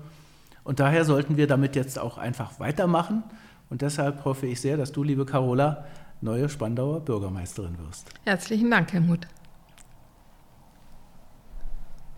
Und 0.62 0.78
daher 0.78 1.04
sollten 1.04 1.36
wir 1.36 1.48
damit 1.48 1.74
jetzt 1.74 1.98
auch 1.98 2.16
einfach 2.16 2.60
weitermachen. 2.60 3.24
Und 3.70 3.82
deshalb 3.82 4.24
hoffe 4.24 4.46
ich 4.46 4.60
sehr, 4.60 4.76
dass 4.76 4.92
du, 4.92 5.02
liebe 5.02 5.26
Carola, 5.26 5.84
neue 6.20 6.48
Spandauer 6.48 7.00
Bürgermeisterin 7.00 7.76
wirst. 7.78 8.08
Herzlichen 8.24 8.70
Dank, 8.70 8.92
Helmut. 8.92 9.26